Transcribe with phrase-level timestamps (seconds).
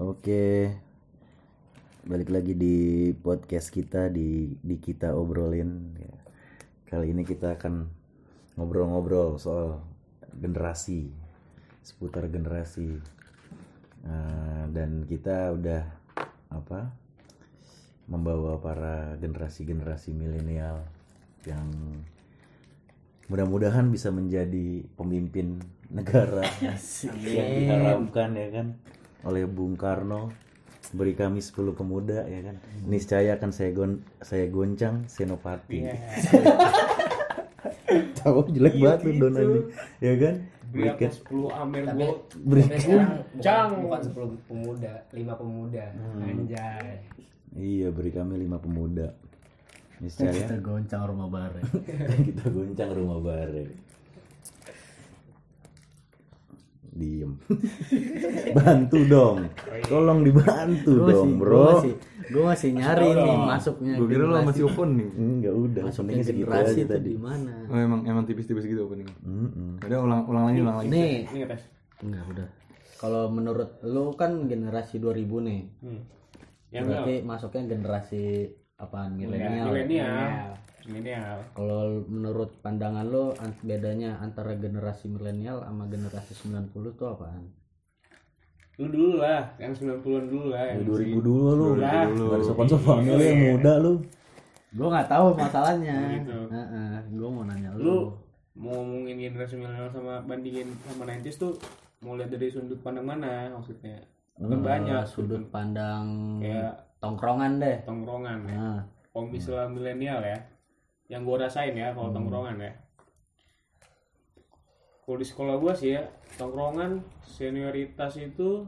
[0.00, 0.72] Oke.
[2.08, 5.92] Balik lagi di podcast kita di di kita obrolin.
[6.88, 7.84] Kali ini kita akan
[8.56, 9.84] ngobrol-ngobrol soal
[10.32, 11.04] generasi,
[11.84, 12.96] seputar generasi.
[14.08, 15.84] Nah, dan kita udah
[16.48, 16.96] apa?
[18.08, 20.80] Membawa para generasi-generasi milenial
[21.44, 21.68] yang
[23.28, 25.60] mudah-mudahan bisa menjadi pemimpin
[25.92, 28.80] negara yang diharapkan ya kan
[29.24, 30.32] oleh Bung Karno
[30.90, 32.56] beri kami 10 pemuda ya kan?
[32.88, 35.86] Niscaya akan saya gon saya goncang senopati.
[38.20, 39.66] Tahu jelek banget tuh don anjing
[40.02, 40.34] ya kan?
[40.70, 42.20] Berikan 10 Amer tapi Gold.
[42.46, 43.10] beri tapi sekarang
[43.42, 43.70] Jang.
[43.82, 45.84] bukan 10 pemuda, 5 pemuda.
[46.22, 46.90] Anjay.
[47.58, 49.10] iya beri kami lima pemuda.
[50.00, 50.32] Niscaya?
[50.32, 51.60] kita goncang rumah bare
[52.32, 53.68] kita goncang rumah bare
[56.92, 57.32] diem
[58.56, 59.38] bantu dong
[59.84, 61.94] tolong dibantu Gua dong masih- bro gua masih
[62.30, 65.08] gue masih nyari nih masuknya Gue kira lo masih open nih.
[65.12, 68.80] enggak udah masuknya segitu generasi aja itu tadi di mana Oh, emang emang tipis-tipis gitu
[68.84, 69.10] opening.
[69.20, 69.70] Mm-mm.
[69.80, 70.88] Udah ulang ulang lagi ulang lagi.
[70.88, 71.62] nih ngetes.
[72.00, 72.46] enggak udah
[72.96, 76.00] kalau menurut lu kan generasi 2000 nih Hmm.
[76.70, 78.24] Yang berarti masuknya generasi
[78.76, 80.54] apaan milenial milenial.
[80.82, 81.38] Milenial.
[81.50, 87.44] kalau menurut pandangan lo an- bedanya antara generasi milenial sama generasi 90 tuh apaan
[88.76, 90.64] Lu dulu lah, yang 90-an dulu lah.
[90.64, 92.08] Ya, Yang 2000 dulu lu Lah.
[92.08, 93.92] nggak ada sopan-sopannya lu yang muda lu
[94.70, 96.38] gue nggak tahu masalahnya Gitu.
[97.10, 97.96] gue mau nanya lu lu
[98.56, 101.52] mau ngomongin generasi milenial sama bandingin sama 90s tuh
[102.00, 104.00] mau lihat dari sudut pandang mana maksudnya?
[104.32, 106.04] Kan Eh, banyak sudut pandang
[106.40, 108.54] kayak tongkrongan deh tongkrongan ya.
[108.54, 110.38] nah Kalau misalnya milenial ya,
[111.10, 111.96] yang gue rasain ya Hmm.
[111.98, 112.72] kalau tongkrongan ya.
[115.02, 116.06] Kalau di sekolah gue sih ya,
[116.38, 118.62] tongkrongan senioritas itu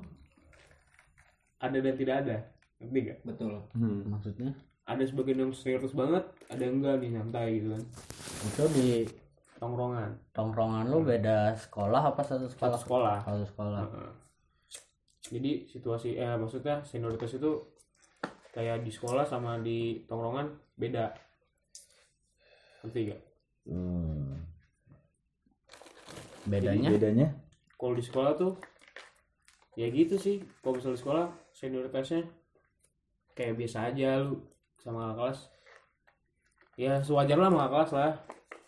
[1.56, 2.36] ada dan tidak ada.
[2.82, 3.18] Ngerti gak?
[3.22, 3.54] Betul.
[3.72, 4.10] Hmm.
[4.10, 4.50] maksudnya
[4.82, 7.82] Ada sebagian yang senioritas banget, ada yang enggak nih santai gitu kan.
[8.42, 8.88] itu di
[9.62, 13.16] Tongkrongan, tongkrongan lu beda sekolah apa satu sekolah satu sekolah.
[13.22, 14.10] satu sekolah Heeh.
[15.30, 17.62] Jadi situasi eh maksudnya senioritas itu
[18.50, 21.14] kayak di sekolah sama di tongkrongan beda.
[22.82, 23.20] Ngerti gak?
[23.62, 24.42] Hmm.
[26.42, 27.26] bedanya bedanya
[27.72, 28.58] kalau di sekolah tuh
[29.72, 32.20] ya gitu sih kalau misalnya di sekolah senioritasnya
[33.32, 34.42] kayak biasa aja lu
[34.76, 35.38] sama kakak kelas
[36.74, 38.12] ya sewajar lah sama kelas lah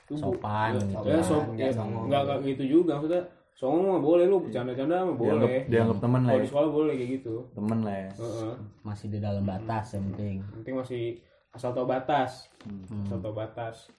[0.04, 1.24] Lu Sopan ya, gitu ya, kan.
[1.24, 2.04] so, Nggak ya, songong.
[2.06, 3.22] nggak nggak gitu juga maksudnya
[3.52, 6.44] songong mah boleh lu bercanda-canda mah Dianggap boleh dianggap teman lah kalau ya.
[6.44, 8.10] di sekolah boleh kayak gitu Temen lah ya.
[8.14, 8.52] Heeh.
[8.84, 11.02] masih di dalam batas yang penting penting masih
[11.50, 13.02] asal tau batas Hmm.
[13.02, 13.90] asal tau batas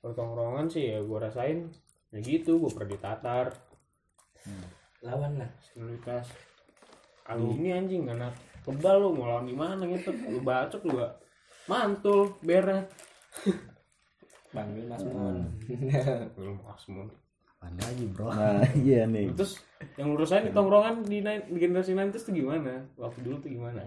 [0.00, 1.68] kalau tongkrongan sih ya gue rasain.
[2.10, 3.46] Ya gitu gue pernah ditatar
[5.00, 5.50] Lawan lah.
[5.62, 6.26] senioritas
[7.22, 8.34] kali ini anjing anak
[8.66, 10.10] kebal lu mau lawan gimana gitu.
[10.26, 11.14] Lu bacok lu gak
[11.70, 12.88] mantul beres.
[14.56, 15.46] Panggil Mas Mon.
[16.34, 17.06] belum asmun
[17.46, 18.32] Apaan lagi bro.
[18.34, 19.30] Nah iya nih.
[19.36, 19.62] Terus
[19.94, 22.82] yang lu rasain di tongkrongan di, di generasi 90 tuh gimana?
[22.98, 23.84] Waktu dulu tuh gimana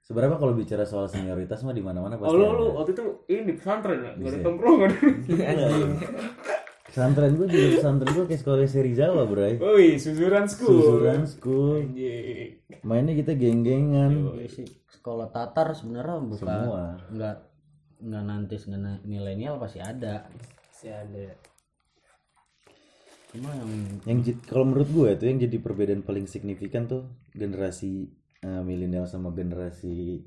[0.00, 3.42] seberapa kalau bicara soal senioritas mah di mana-mana pasti oh lu lu waktu itu ini
[3.46, 4.12] di pesantren ya?
[4.16, 4.46] Gak ada Bisa.
[4.46, 4.90] tongkrongan
[6.90, 9.54] pesantren gua juga pesantren gua kayak sekolah seri Jawa bray.
[9.62, 10.74] Woi susuran school.
[10.74, 11.78] Susuran school.
[11.86, 12.58] Anjing.
[12.82, 14.34] mainnya kita geng-gengan.
[14.34, 16.84] Iya sih, sekolah tatar sebenarnya bukan semua.
[17.14, 17.36] nggak
[18.00, 20.26] nggak nanti nggak milenial pasti ada.
[20.74, 21.30] Si ada.
[23.30, 23.70] cuma yang
[24.10, 28.10] yang kalau menurut gue itu yang jadi perbedaan paling signifikan tuh generasi
[28.44, 30.24] eh, milenial sama generasi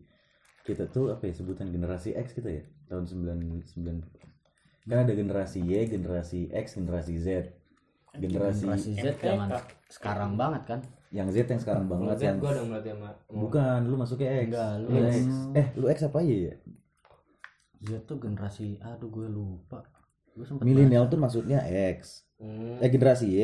[0.63, 2.63] kita tuh apa ya sebutan generasi X kita ya?
[2.87, 7.27] Tahun 99 kan ada generasi Y generasi X generasi Z.
[8.13, 9.49] Generasi generasi Z jangan
[9.89, 10.79] sekarang banget kan?
[11.13, 13.09] Yang Z yang sekarang banget Lihat yang gua dong berarti sama.
[13.29, 14.45] bukan lu masuknya X.
[14.49, 15.03] Enggak, lu X.
[15.03, 15.25] X.
[15.55, 16.53] Eh lu X apa ya ya?
[17.83, 19.83] Z tuh generasi aduh gue lupa.
[20.33, 21.59] Gue sempet milenial tuh maksudnya
[21.95, 22.27] X.
[22.39, 22.79] Hmm.
[22.83, 23.39] eh generasi Y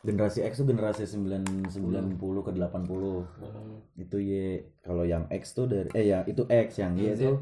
[0.00, 4.32] generasi X tuh generasi 9 90 ke 80 itu Y
[4.80, 7.36] kalau yang X tuh dari eh yang itu X yang Y itu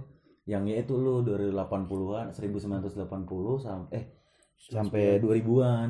[0.48, 2.98] yang Y itu lu dari 80-an 1980
[3.62, 4.04] sampai eh
[4.58, 5.88] sampai 2000-an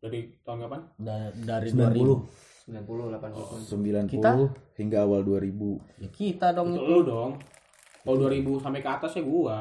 [0.00, 0.80] dari tahun kapan?
[1.00, 4.08] Da- dari 90 90 80.
[4.08, 4.30] 90 Kita?
[4.76, 6.92] hingga awal 2000 2000 ya kita dong itu itu.
[6.92, 7.30] lu dong.
[8.00, 9.58] Kalau 2000 sampai ke atas ya gua.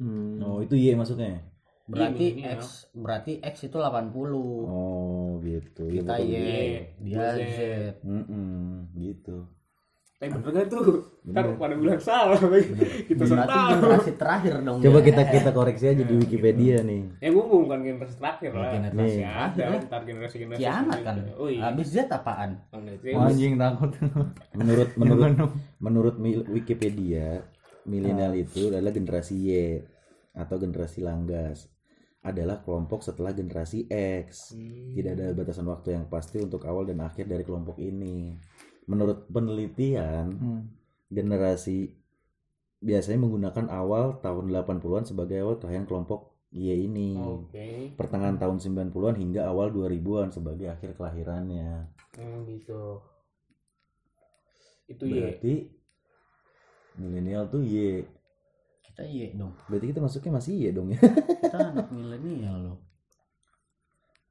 [0.00, 0.40] Hmm.
[0.40, 1.44] oh itu Y maksudnya?
[1.84, 5.82] Berarti Iya, X berarti X itu 80 oh gitu.
[5.90, 6.38] Kita Y gitu.
[6.38, 6.50] Y,
[7.04, 7.18] dia.
[7.28, 7.38] Z.
[7.38, 7.58] Z
[8.00, 9.36] Mm-mm, gitu.
[10.16, 11.02] Tapi bener gak tuh?
[11.24, 13.42] Ntar pada bilang salah kita salah
[13.74, 15.06] generasi terakhir dong Coba ya.
[15.10, 17.18] kita kita koreksi aja di Wikipedia nih.
[17.18, 18.70] ya gue bukan generasi terakhir lah.
[18.70, 21.62] Generasi masih ada ntar generasi generasi kiamat kan oh iya.
[21.66, 22.50] Habis Z apaan?
[23.02, 23.90] Iya, Oh, anjing takut.
[24.58, 25.34] Menurut menurut
[25.82, 26.14] menurut
[26.46, 27.42] Wikipedia,
[27.82, 29.50] milenial itu adalah generasi Y
[30.32, 31.66] atau generasi langgas.
[32.22, 34.54] Adalah kelompok setelah generasi X.
[34.94, 38.38] Tidak ada batasan waktu yang pasti untuk awal dan akhir dari kelompok ini.
[38.86, 40.62] Menurut penelitian, Hmm.
[41.12, 41.92] generasi
[42.82, 47.16] biasanya menggunakan awal tahun 80-an sebagai awal kelahiran kelompok Y ini.
[47.16, 51.90] oke Pertengahan tahun 90-an hingga awal 2000-an sebagai akhir kelahirannya.
[52.18, 53.00] Hmm, gitu
[54.90, 55.54] itu ya Berarti
[57.00, 58.04] milenial tuh Y.
[58.92, 61.00] kita iya dong Berarti kita masuknya masih Y dong ya.
[61.42, 62.78] kita anak milenial loh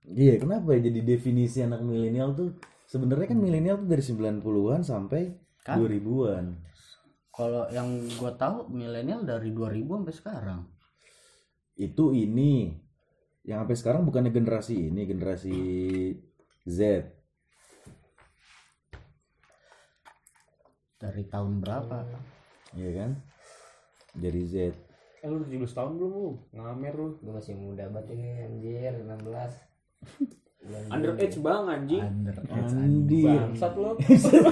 [0.02, 5.22] Iya, kenapa ya jadi definisi anak milenial tuh sebenarnya kan milenial tuh dari 90-an sampai
[5.62, 5.78] Kan?
[5.78, 6.46] 2000-an.
[7.30, 7.86] kalau yang
[8.18, 10.60] gua tahu milenial dari 2000 sampai sekarang
[11.74, 12.74] Itu ini
[13.42, 15.58] yang sampai sekarang bukannya generasi ini, generasi
[16.66, 16.82] Z.
[20.98, 22.06] dari tahun berapa
[22.74, 23.12] Iya kan?
[24.14, 24.56] Dari Z.
[25.22, 27.08] eh lu 17 tahun belum lu ngamer lu.
[27.22, 29.22] Gue masih muda banget ini anjir 16
[30.62, 32.02] Bulan underage bang anjing.
[32.02, 33.22] Under Andi.
[33.26, 33.92] bangsat lu.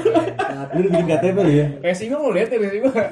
[0.73, 1.67] Lu udah bikin KTP lu ya?
[1.81, 3.03] racing lu lihat ya gua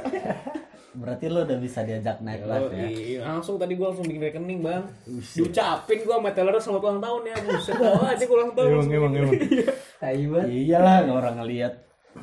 [0.97, 2.89] berarti lo udah bisa diajak naik kelas ya?
[2.89, 4.81] iya, langsung tadi gua langsung bikin rekening bang.
[5.05, 8.69] Diucapin gua sama teller selamat ulang tahun ya buset aja ulang tahun.
[8.73, 9.33] Emang emang emang.
[10.01, 11.73] Tai banget iyalah orang ngelihat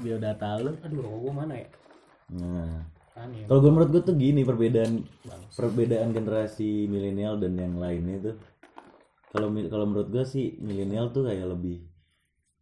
[0.02, 0.74] biodata lu.
[0.82, 1.68] Aduh gua mana ya?
[2.34, 2.82] Nah,
[3.46, 5.06] kalau gue menurut gue tuh gini perbedaan
[5.54, 8.36] perbedaan generasi milenial dan yang lainnya tuh.
[9.30, 11.78] Kalau kalau menurut gue sih milenial tuh kayak lebih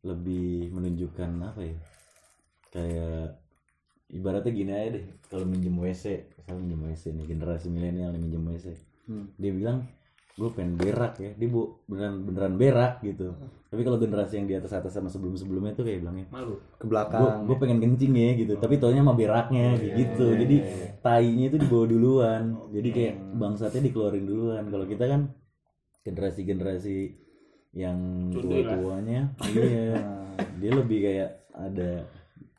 [0.05, 1.77] lebih menunjukkan apa ya?
[2.69, 3.41] Kayak
[4.13, 5.05] ibaratnya gini aja deh.
[5.33, 6.05] Kalau minjem WC,
[6.37, 8.67] misalnya minjem WC nih generasi milenial nih minjem WC.
[9.41, 9.89] Dia bilang
[10.33, 11.31] gue pengen berak ya.
[11.37, 13.37] Dia bu beneran beneran berak gitu.
[13.69, 16.57] Tapi kalau generasi yang di atas atas sama sebelum sebelumnya tuh kayak bilangnya malu.
[16.81, 17.45] Ke gue belakang.
[17.45, 18.55] gue pengen kencing ya gitu.
[18.57, 20.27] Tapi taunya sama beraknya kayak gitu.
[20.33, 20.57] jadi
[21.05, 22.43] tainya itu dibawa duluan.
[22.73, 24.65] Jadi kayak bangsatnya dikeluarin duluan.
[24.73, 25.21] Kalau kita kan
[26.03, 26.97] generasi generasi
[27.73, 29.97] yang tua tuanya iya.
[30.61, 32.05] Dia lebih kayak ada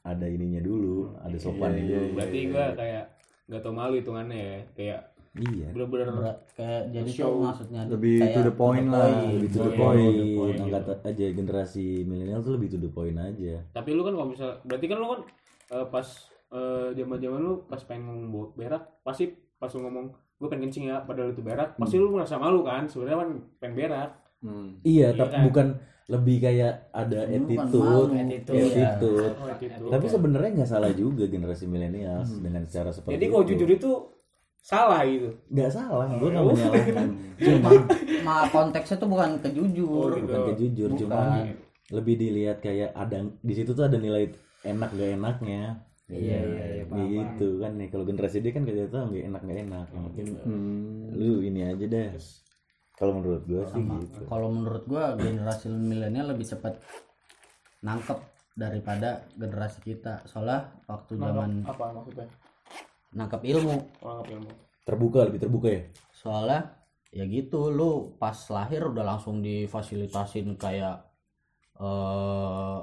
[0.04, 2.08] ada ininya dulu ada sopannya dulu.
[2.18, 3.06] Berarti gua kayak
[3.50, 4.60] nggak tau malu hitungannya ya.
[4.74, 5.00] Kayak
[5.36, 7.26] iya bener-bener Berat- kayak jadi Show.
[7.26, 9.10] tuh maksudnya Lebih kayak to the point lah.
[9.26, 13.58] lebih to the Iya, point, angkat aja generasi milenial tuh lebih to the point aja
[13.72, 15.22] tapi lu kan kalau misal berarti kan lu kan
[15.72, 16.08] eh, pas
[16.94, 19.26] zaman zaman lu pas pengen ngomong berak pasti
[19.56, 22.86] pas lu ngomong gue pengen kencing ya padahal itu berak pasti lu merasa malu kan
[22.86, 24.76] sebenarnya kan pengen berak Hmm.
[24.82, 25.44] iya Iya tapi kan?
[25.48, 25.68] bukan
[26.06, 29.32] lebih kayak ada attitude malu, attitude, attitude.
[29.34, 33.50] oh, itu tapi sebenarnya nggak salah juga generasi milenial dengan cara seperti jadi kalau itu.
[33.50, 33.92] jujur itu
[34.64, 35.28] salah gitu.
[35.52, 37.08] Nggak salah gue nggak menyalahkan.
[37.46, 37.70] Cuma
[38.24, 40.10] ma konteksnya tuh bukan kejujur.
[40.10, 40.24] Oh, gitu.
[40.26, 41.00] bukan kejujur Bukan.
[41.04, 41.20] cuma
[41.92, 44.32] lebih dilihat kayak ada di situ tuh ada nilai
[44.64, 45.84] enak gak enaknya.
[46.04, 49.42] Iya iya iya paham, gitu kan nih kalau generasi dia kan kita tahu nggak enak
[49.44, 49.88] nggak enak.
[49.92, 51.12] Mungkin Hmm.
[51.12, 52.10] lu ini aja deh.
[52.94, 54.00] Kalau menurut gue sih Sama.
[54.00, 54.22] gitu.
[54.28, 56.80] Kalau menurut gua generasi milenial lebih cepat
[57.82, 58.20] nangkep
[58.54, 60.24] daripada generasi kita.
[60.24, 62.28] Soalnya waktu zaman apa maksudnya
[63.14, 63.78] nangkep ilmu.
[64.02, 64.52] Orang ilmu.
[64.84, 65.82] Terbuka lebih terbuka ya?
[66.12, 66.78] Soalnya
[67.14, 71.06] ya gitu lu pas lahir udah langsung difasilitasin kayak
[71.78, 72.78] eh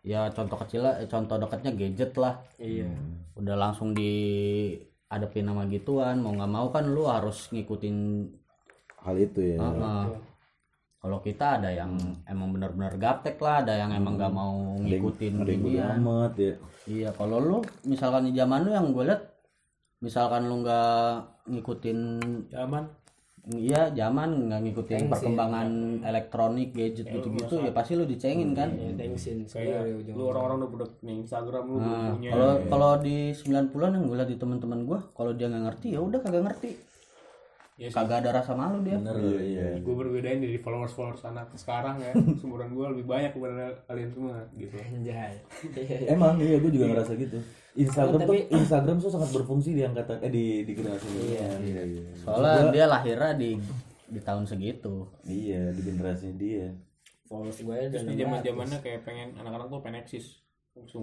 [0.00, 2.40] ya contoh kecil lah, contoh dekatnya gadget lah.
[2.58, 2.88] Iya.
[3.36, 4.10] Udah langsung di
[5.10, 7.96] adepin nama gituan mau nggak mau kan lu harus ngikutin
[9.02, 9.58] hal itu ya.
[9.58, 10.04] Heeh.
[11.00, 11.96] kalau kita ada yang
[12.28, 16.54] emang benar-benar gaptek lah ada yang emang nggak mau ngikutin ada yang amat ya.
[16.84, 17.58] Iya kalau lu
[17.88, 19.29] misalkan di zaman lu yang gue liat
[20.00, 21.98] misalkan lu nggak ngikutin
[22.48, 22.84] zaman.
[23.40, 25.12] Iya zaman nggak ngikutin Thanksin.
[25.16, 25.68] perkembangan
[26.04, 28.68] elektronik gadget gitu-gitu ya pasti lu dicengin kan?
[28.76, 29.16] Kayak
[29.56, 29.80] Iya,
[30.12, 34.28] lu orang-orang udah punya Instagram lu Nah, punya kalau kalau di 90-an yang gue liat
[34.28, 36.70] di teman-teman gue kalau dia nggak ngerti ya udah kagak ngerti.
[37.80, 37.96] Ya sih.
[37.96, 39.00] Kagak ada rasa malu dia.
[39.00, 39.16] Bener.
[39.40, 42.12] Iya gue berbedain dari followers followers anak sekarang ya.
[42.44, 44.76] Seumuran gue lebih banyak daripada kalian semua gitu.
[44.76, 45.40] Anjay.
[46.12, 49.82] Emang iya gue juga ngerasa gitu Instagram Oh, tuh tapi- Instagram tuh sangat berfungsi di
[49.82, 51.82] angkatan eh di di generasi milenial iya.
[51.82, 53.50] Iya soalnya dia lahirnya di
[54.10, 55.06] di tahun segitu.
[55.22, 56.66] Iya di generasinya dia.
[57.24, 60.42] Followers gue terus udah di zaman zamannya kayak pengen anak-anak tuh pengen eksis.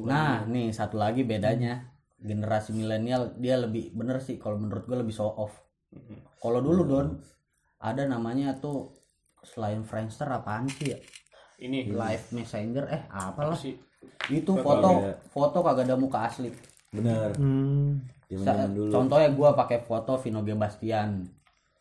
[0.03, 1.87] Nah, nih satu lagi bedanya.
[2.17, 5.55] Generasi milenial dia lebih bener sih kalau menurut gue lebih show off.
[6.35, 7.07] Kalau dulu Don
[7.79, 8.91] ada namanya tuh
[9.39, 10.99] selain Friendster apaan sih ya?
[11.57, 11.87] ini.
[11.89, 13.73] Live messenger eh apa apalah sih
[14.29, 14.89] itu Foto foto
[15.29, 16.49] foto kagak ada muka asli.
[16.89, 18.01] Bener Hmm.
[18.27, 18.91] Sa- dulu.
[18.91, 21.23] contohnya gua pakai foto Vino Bastian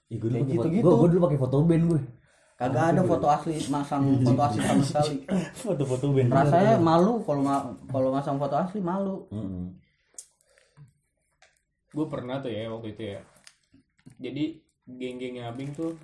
[0.06, 0.86] Ih, gue dulu kayak pakai foto, gitu-gitu.
[0.86, 2.02] gua, gua dulu pakai foto band gue
[2.56, 5.14] kagak ada foto asli masang foto asli sama sekali.
[5.60, 9.26] Foto-foto band rasanya malu kalau ma- kalau masang foto asli malu.
[9.28, 9.74] Mm-mm.
[11.88, 13.20] gue pernah tuh ya waktu itu ya.
[14.18, 14.44] Jadi
[14.86, 15.96] geng-gengnya abing tuh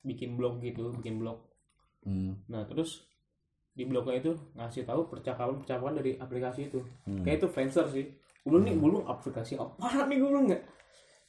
[0.00, 1.42] bikin blog gitu bikin blog.
[2.00, 2.38] Hmm.
[2.46, 3.02] nah terus
[3.76, 6.80] di blognya itu ngasih tahu percakapan percakapan dari aplikasi itu.
[7.04, 7.20] Hmm.
[7.20, 8.08] kayak itu Friendster sih.
[8.40, 9.76] Gue nih gue aplikasi apa
[10.08, 10.62] nih gue nggak?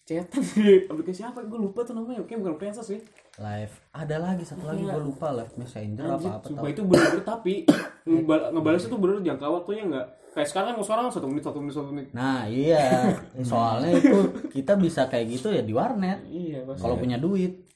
[0.07, 0.39] Cetan.
[0.39, 1.43] Di aplikasi apa?
[1.43, 2.23] Gue lupa tuh namanya.
[2.23, 2.99] Kayak bukan Friendster sih.
[3.37, 3.75] Live.
[3.91, 7.53] Ada lagi satu lagi gua lupa live messenger apa Anjir, apa sumpah itu bener-bener tapi
[8.09, 10.07] ngebal- ngebalas itu bener jangka waktunya nggak.
[10.33, 12.07] Kayak sekarang kan sekarang satu menit satu menit satu menit.
[12.17, 13.13] Nah iya.
[13.45, 14.17] Soalnya itu
[14.49, 16.25] kita bisa kayak gitu ya di warnet.
[16.25, 17.67] Iya kalau punya duit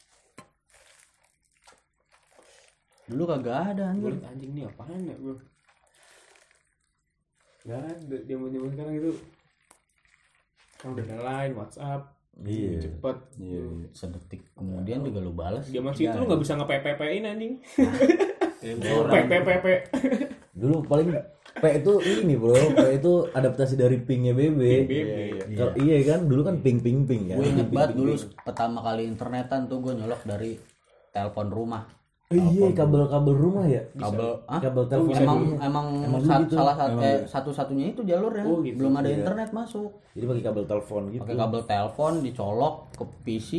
[3.11, 5.35] dulu kagak ada gue anjir liat anjing nih apaan ya gue
[7.61, 7.93] Gak ada
[8.25, 9.11] zaman zaman sekarang itu.
[10.81, 12.01] Kan udah ada line WhatsApp
[12.41, 12.81] iya.
[12.81, 13.17] cepet.
[13.37, 13.87] Iya iya.
[13.93, 14.41] sedetik.
[14.57, 17.61] Kemudian juga lu balas zaman situ lu nggak bisa nge-PPP-in anjing.
[18.61, 19.65] PPPP
[20.53, 21.09] dulu paling
[21.51, 22.53] P itu ini bro.
[22.53, 24.61] P itu adaptasi dari pingnya BB
[25.57, 28.45] Kalau- iya kan dulu kan ping ping ping kan gue inget banget dulu ping.
[28.45, 30.55] pertama kali internetan tuh gue nyolok dari
[31.11, 31.83] telepon rumah
[32.33, 33.81] iya kabel-kabel rumah ya?
[33.93, 36.55] Kabel ah kabel telepon emang emang, Emang sat- gitu.
[36.55, 37.27] salah satu eh, gitu.
[37.27, 38.77] satu-satunya itu jalurnya Oh, gitu.
[38.77, 39.17] belum ada Iya.
[39.19, 39.89] internet masuk.
[40.11, 41.21] Jadi pakai kabel telepon gitu.
[41.21, 43.51] Pakai kabel telepon dicolok ke PC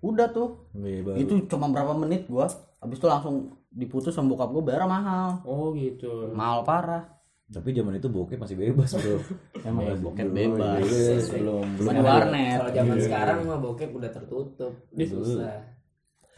[0.00, 0.48] udah tuh.
[0.74, 1.16] Iya, baru.
[1.16, 2.44] itu cuma berapa menit gua.
[2.76, 3.34] Habis itu langsung
[3.68, 5.40] diputus sama bokap gua bayar mahal.
[5.42, 6.28] Oh gitu.
[6.30, 7.04] Mahal parah.
[7.44, 9.20] Tapi zaman itu bokep masih bebas bro.
[9.64, 10.80] Emang Masih bokep bebas.
[10.82, 11.90] Iya, belum belum.
[11.90, 12.56] di warnet.
[12.58, 14.72] Kalau zaman sekarang mah bokep udah tertutup.
[14.94, 15.73] Susah.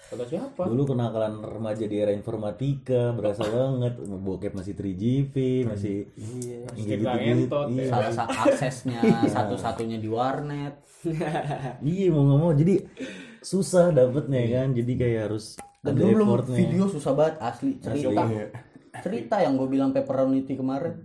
[0.06, 0.62] Kata siapa?
[0.66, 3.98] Dulu kenakalan remaja di era informatika berasa banget.
[4.02, 5.34] Bokep masih 3GP
[5.66, 7.46] masih iya gitu-gitu.
[7.46, 7.90] ngentot, iya.
[7.90, 10.74] salah satu aksesnya satu-satunya di warnet.
[11.86, 12.52] Iya mau nggak mau.
[12.54, 12.74] Jadi
[13.38, 14.74] susah dapetnya kan.
[14.74, 16.56] Jadi kayak harus dan ada dulu belum effortnya.
[16.58, 17.70] video susah banget asli.
[17.78, 18.22] Cerita.
[19.06, 20.98] Cerita yang gue bilang pepperoniti kemarin.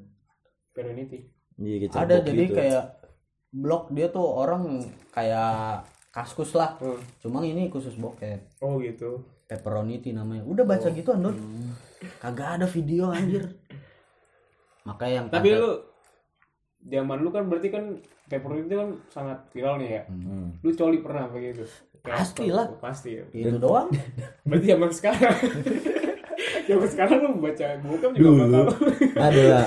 [0.74, 2.56] Perenity iya ada jadi gitu.
[2.58, 2.84] kayak
[3.52, 4.82] blog dia tuh orang
[5.12, 6.76] kayak kaskus lah.
[6.78, 7.00] Hmm.
[7.18, 8.60] cuma ini khusus bokep.
[8.60, 9.24] Oh gitu.
[9.46, 10.44] Pepperoniti namanya.
[10.44, 11.36] Udah baca gitu Andon
[12.18, 13.48] kagak ada video anjir.
[14.84, 15.72] Makanya yang tapi kata- lu
[16.84, 17.86] zaman lu kan berarti kan
[18.32, 20.04] Perenity kan sangat viral nih ya.
[20.08, 20.56] Hmm.
[20.60, 21.68] lu coli pernah begitu
[22.00, 22.80] Pastilah.
[22.80, 23.28] pasti ya.
[23.30, 23.92] Itu doang.
[24.48, 25.36] Berarti zaman sekarang.
[26.62, 28.64] Zaman sekarang lu baca bokep juga dulu
[29.28, 29.66] ada lah.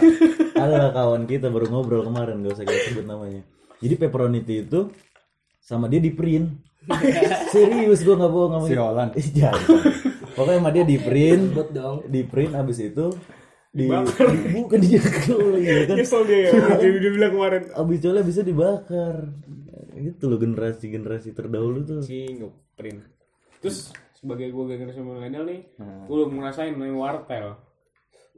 [0.57, 3.43] Ada lah kawan kita baru ngobrol kemarin gak usah kita sebut namanya.
[3.79, 4.89] Jadi pepperoniti itu
[5.65, 6.61] sama dia di print.
[7.57, 9.09] Serius gua nggak bohong ngomong Si Olan.
[9.17, 9.65] Ih, jangan.
[10.37, 11.45] pokoknya sama dia di print.
[12.05, 13.09] Di print abis itu
[13.75, 13.91] di,
[14.55, 15.97] bukan dia kuli ya kan?
[15.99, 17.63] Nyesel dia ya dia, dia bilang kemarin.
[17.75, 19.35] Abis coli bisa dibakar.
[19.99, 22.01] Itu loh generasi generasi terdahulu tuh.
[22.07, 23.03] Si ngeprint.
[23.59, 27.47] Terus sebagai gue generasi milenial nih gue belum ngerasain namanya wartel.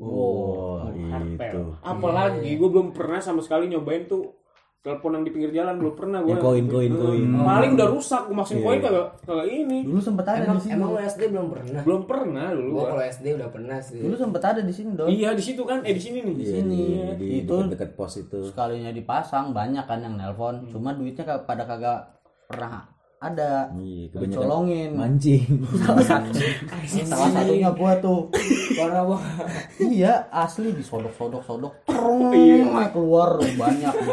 [0.00, 1.36] Oh, wartel.
[1.36, 1.62] itu.
[1.84, 4.35] Apalagi gue belum pernah sama sekali nyobain tuh
[4.86, 7.28] telepon yang di pinggir jalan belum pernah gue Yang koin, koin, koin.
[7.34, 9.78] paling udah rusak gue maksin koin kagak kagak ini.
[9.82, 10.72] Dulu sempet ada Emang di sini.
[10.72, 11.80] emang lu SD belum pernah?
[11.82, 12.86] belum pernah dulu Gua gua.
[12.88, 13.98] kalau SD udah pernah sih.
[13.98, 15.82] dulu sempet ada di sini dong iya di situ kan?
[15.82, 16.34] Eh di sini nih.
[16.36, 16.78] Iya, sini.
[16.78, 18.38] di, di Itu- dekat-dekat pos itu.
[18.44, 20.70] sekalinya dipasang banyak kan yang nelpon.
[20.70, 22.14] Cuma duitnya kag- pada kagak
[22.46, 23.72] pernah ada.
[23.72, 25.64] Iya dicolongin mancing.
[25.82, 26.36] Salah satu.
[26.86, 28.28] Salah satunya gua tuh.
[28.72, 29.46] Parah banget.
[29.80, 32.28] iya asli disodok sodok sodok cerong
[32.92, 34.12] keluar banyak gitu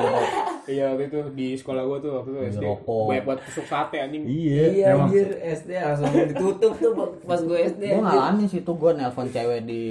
[0.65, 4.24] iya waktu itu di sekolah gue tuh waktu itu SD banyak buat tusuk sate anjing
[4.24, 6.91] iya Iya anjir SD langsung ditutup tuh
[7.22, 7.84] pas gue SD.
[7.86, 8.05] gue anjir.
[8.05, 9.84] ngalamin sih tuh gue nelpon cewek di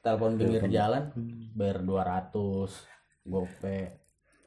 [0.00, 1.08] telepon pinggir jalan
[1.52, 2.28] bayar 200
[3.24, 3.78] gope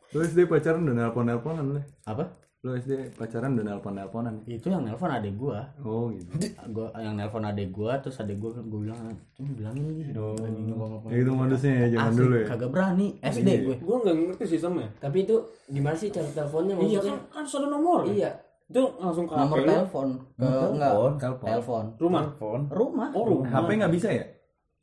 [0.07, 1.81] Lu SD pacaran udah nelpon-nelponan lu.
[2.03, 4.41] apa Lu SD pacaran udah nelpon-nelponan.
[4.43, 6.33] itu yang nelpon adik gua Oh gitu.
[6.67, 8.97] gua yang nelpon adik gua terus adik gua gua bilang
[9.31, 12.45] cuma bilangin nih lagi ngomong-ngomong." Ya itu modusnya ya zaman Asli, dulu ya.
[12.47, 15.35] kagak berani SD gue gue nggak ngerti sistemnya Tapi itu
[15.67, 17.13] gimana sih cara teleponnya iya maksudnya?
[17.29, 18.29] kan kan ada nomor Iya.
[18.65, 20.91] itu langsung ke nomor telepon ke enggak
[21.21, 21.45] Telepon.
[21.45, 24.25] telepon rumah telepon rumah oh rumah HP nggak bisa ya?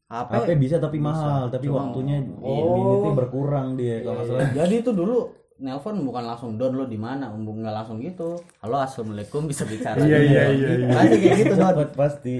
[0.06, 2.78] HP HP bisa tapi mahal tapi waktunya Oh.
[2.78, 7.70] minitnya berkurang dia kalau salah jadi itu dulu nelpon bukan langsung download di mana nggak
[7.70, 8.34] langsung gitu.
[8.58, 10.02] Halo assalamualaikum bisa bicara.
[10.02, 10.68] Iya iya iya.
[10.74, 10.88] iya.
[10.90, 11.90] Pasti kayak gitu don.
[11.94, 12.32] Pasti.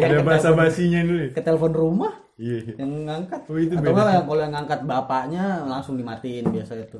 [0.00, 1.20] Ada bahasa basinya dulu.
[1.20, 1.28] ya?
[1.36, 2.56] ke telepon rumah Iya.
[2.64, 2.74] iya.
[2.80, 3.40] yang ngangkat.
[3.44, 6.98] Oh itu atau yang kalau yang ngangkat bapaknya langsung dimatiin biasa itu.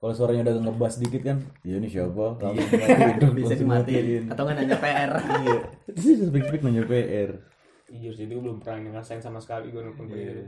[0.00, 2.34] Kalau suaranya udah ngebas dikit kan ya ini siapa?
[2.42, 4.34] Langsung bisa dimatiin.
[4.34, 5.10] Atau nggak nanya PR
[5.46, 5.60] iya.
[5.94, 7.30] Terus speak speak nanya PR
[7.90, 10.42] jujur sih gue belum pernah ngerasain sama sekali gue kayak gitu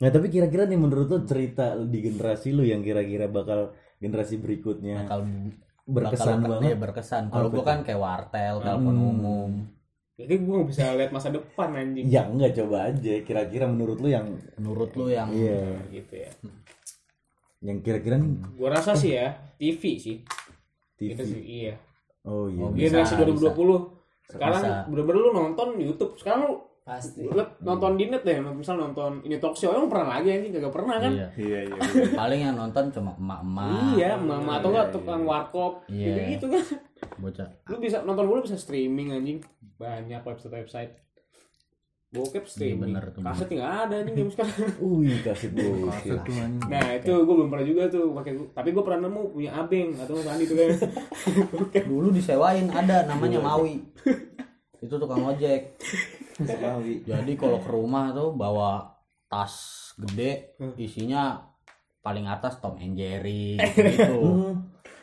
[0.00, 5.04] Nah tapi kira-kira nih menurut lo cerita di generasi lu yang kira-kira bakal generasi berikutnya
[5.04, 5.28] bakal
[5.84, 6.64] berkesan bakal- banget.
[6.64, 9.10] iya, berkesan kalau gua kan kayak wartel telepon Hmm.
[9.10, 9.50] umum
[10.14, 14.08] jadi gue gak bisa lihat masa depan anjing Ya enggak coba aja kira-kira menurut lu
[14.08, 16.30] yang menurut lu yang iya gitu ya
[17.60, 20.16] yang kira-kira nih gue rasa sih ya TV sih
[20.94, 21.12] TV.
[21.12, 21.74] gitu sih iya
[22.22, 22.60] Oh iya.
[22.62, 23.00] Oh, bisa.
[23.00, 23.96] generasi 2020
[24.30, 24.84] sekarang Bisa.
[24.86, 27.22] bener-bener lu nonton YouTube sekarang lu Pasti.
[27.22, 30.74] lu nonton di net deh misal nonton ini talk show emang pernah lagi anjing gak
[30.74, 31.12] pernah kan?
[31.12, 31.28] Iya.
[31.36, 31.80] Iya iya.
[32.20, 33.94] paling yang nonton cuma emak-emak.
[33.94, 36.34] Iya mama atau enggak tukang warkop Iya.
[36.34, 36.64] gitu gitu kan.
[37.20, 37.48] Bocah.
[37.68, 39.38] Lu bisa nonton dulu bisa streaming anjing.
[39.76, 40.92] Banyak website website
[42.10, 42.90] bokep streaming.
[42.90, 43.22] bener tuh.
[43.22, 44.70] kaset nggak ada anjing game sekarang.
[44.98, 46.26] Wih kasih bokep.
[46.66, 50.18] nah itu gue belum pernah juga tuh pakai tapi gue pernah nemu punya abeng atau
[50.18, 50.74] Sandi tuh kan
[51.94, 53.78] dulu disewain ada namanya Mawi
[54.80, 55.78] itu tukang ojek.
[57.02, 59.54] Jadi kalau ke rumah tuh bawa tas
[59.96, 60.74] gede Hmm.
[60.74, 61.38] isinya
[62.00, 64.18] paling atas Tom and Jerry gitu.
[64.20, 64.54] Hmm.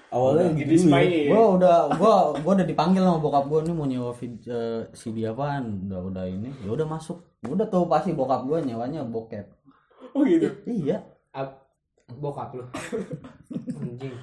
[0.07, 1.29] Awalnya gitu di ya.
[1.29, 5.27] gua udah gua gua udah dipanggil sama bokap gua nih mau nyewa vid, eh, CD
[5.27, 5.83] apaan?
[5.83, 6.47] Udah udah ini.
[6.63, 7.19] Ya udah masuk.
[7.43, 9.45] Udah tuh pasti bokap gua nyewanya bokep.
[10.15, 10.47] Oh gitu?
[10.63, 11.03] Iya.
[11.31, 11.59] Ap-
[12.09, 12.63] bokap lu.
[13.77, 14.15] Anjing.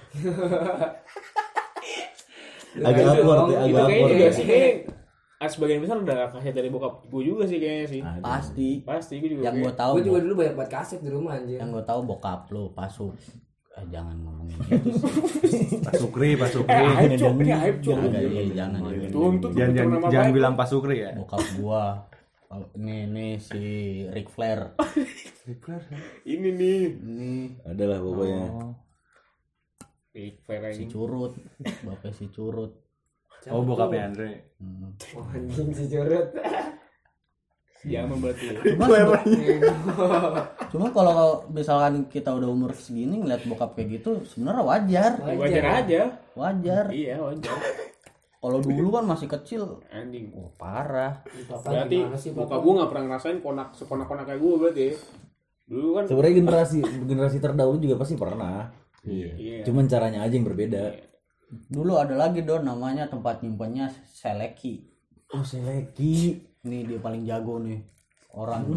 [2.74, 5.03] Agak itu awkward ya, itu agak awkward
[5.38, 5.44] ya.
[5.44, 8.00] ah, sebagian besar udah kaset dari bokap gue juga sih kayaknya sih.
[8.00, 8.22] Ada.
[8.22, 8.68] pasti.
[8.86, 11.58] Pasti gue juga yang gua tahu Gue juga dulu banyak buat kaset di rumah anjing.
[11.58, 13.12] yang gua tahu bokap lu pasuk
[13.74, 14.90] eh jangan ngomongin itu
[15.50, 16.78] sih Pak Sukri, Pak eh Sukri.
[16.78, 17.98] aib cok ini aib cok.
[18.06, 18.80] jangan iya, jangan.
[19.50, 21.10] Jangan jangan, jangan bilang Pak Sukri ya.
[21.18, 22.06] bokap gua.
[22.46, 23.62] Kalau ini ini si
[24.14, 24.78] Ric Flair.
[26.22, 26.80] Ini nih.
[27.02, 27.32] Ini.
[27.66, 28.44] Adalah pokoknya.
[30.14, 31.34] Big fair si anjing curut.
[31.82, 32.83] Bapak si curut
[33.50, 34.30] Oh bokapnya Andre.
[34.56, 34.88] Hmm.
[35.12, 36.28] Oh, anjing si curut.
[37.84, 39.24] Jangan berarti cuma sebe-
[40.72, 45.12] cuma kalau misalkan kita udah umur segini ngeliat bokap kayak gitu sebenarnya wajar.
[45.20, 46.02] Wajar aja.
[46.32, 46.84] Wajar.
[46.88, 47.58] Iya wajar.
[48.40, 49.84] Kalau dulu kan masih kecil.
[49.88, 50.32] Anjing.
[50.32, 51.20] Oh, parah.
[51.44, 51.98] Bapak berarti
[52.32, 52.56] bapak?
[52.56, 54.86] gue gak pernah ngerasain konak sekonak konak kayak gue berarti
[55.64, 58.68] dulu kan Sebenarnya generasi generasi terdahulu juga pasti pernah.
[59.04, 59.60] iya.
[59.60, 61.12] Cuman caranya aja yang berbeda.
[61.66, 64.84] Dulu ada lagi don namanya tempat nyimpennya seleki.
[65.30, 66.40] Oh seleki.
[66.62, 67.80] ini dia paling jago nih
[68.32, 68.64] orang.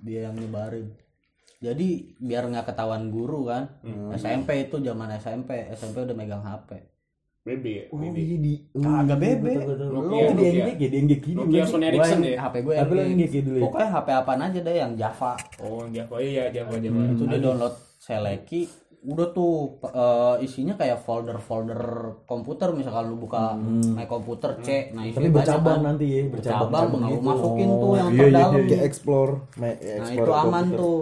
[0.00, 0.96] Dia yang nyebarin.
[1.60, 3.68] Jadi biar nggak ketahuan guru kan?
[4.16, 6.88] SMP itu zaman SMP SMP udah megang HP
[7.40, 7.84] BB ya?
[7.88, 8.52] Oh BB iya di.
[8.70, 9.52] oh, Kagak bebe.
[9.60, 9.88] betul.
[9.92, 10.44] Nokia, Itu di.
[10.46, 11.36] NGK ya, di NGK ini.
[11.36, 12.28] Nokia Sony Ericsson ya?
[12.30, 13.62] Yang- HP gue Tapi lo yang NGK dulu ya.
[13.64, 15.32] pokoknya HP apaan aja deh yang Java.
[15.60, 16.14] Oh Java.
[16.16, 17.00] Iya Java Java.
[17.10, 18.62] Itu dia download seleki
[19.02, 21.82] udah tuh eh, isinya kayak folder-folder
[22.22, 25.86] komputer misalkan lu buka my komputer C nah Tapi isinya bercabang banyak kan.
[25.88, 27.24] nanti ya, bercabang bercabang-cabang nah, lu gitu.
[27.26, 28.66] masukin tuh yang iya, iya, terdalam iya.
[28.66, 30.78] Kayak explore, nah itu aman komputer.
[30.78, 30.98] tuh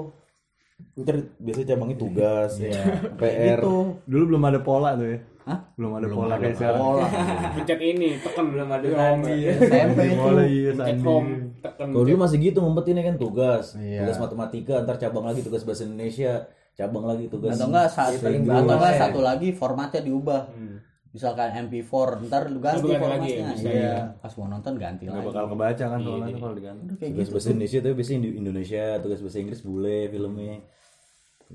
[0.94, 2.82] Ntar biasanya cabangnya tugas, Iya.
[3.14, 3.58] PR.
[3.58, 5.18] itu Dulu belum ada pola tuh ya.
[5.44, 5.58] Hah?
[5.74, 6.80] Belum ada belum pola kayak sekarang.
[6.80, 7.06] pola
[7.54, 9.52] pencet ini tekan belum ada sandi ya.
[9.60, 11.02] SMP itu Pola iya pencet sandi.
[11.04, 13.98] home tekan Kalau dulu masih gitu ngumpetinnya kan tugas, Iya.
[14.02, 16.46] tugas matematika, ntar cabang lagi tugas bahasa Indonesia,
[16.78, 17.52] cabang lagi tugas.
[17.52, 19.00] atau enggak satu paling atau enggak ya.
[19.00, 20.76] satu lagi formatnya diubah Hmm.
[21.10, 21.90] misalkan MP4
[22.24, 23.96] ntar lu ganti Lu ganti lagi formatnya ya, iya iya.
[24.14, 26.38] pas mau nonton ganti Nggak lagi bakal kebaca kan Iya, soalnya iya.
[26.38, 26.80] kalau diganti.
[26.80, 30.54] Udah kayak tugas gitu bahasa Indonesia tapi biasanya di Indonesia, tugas bahasa Inggris bule filmnya.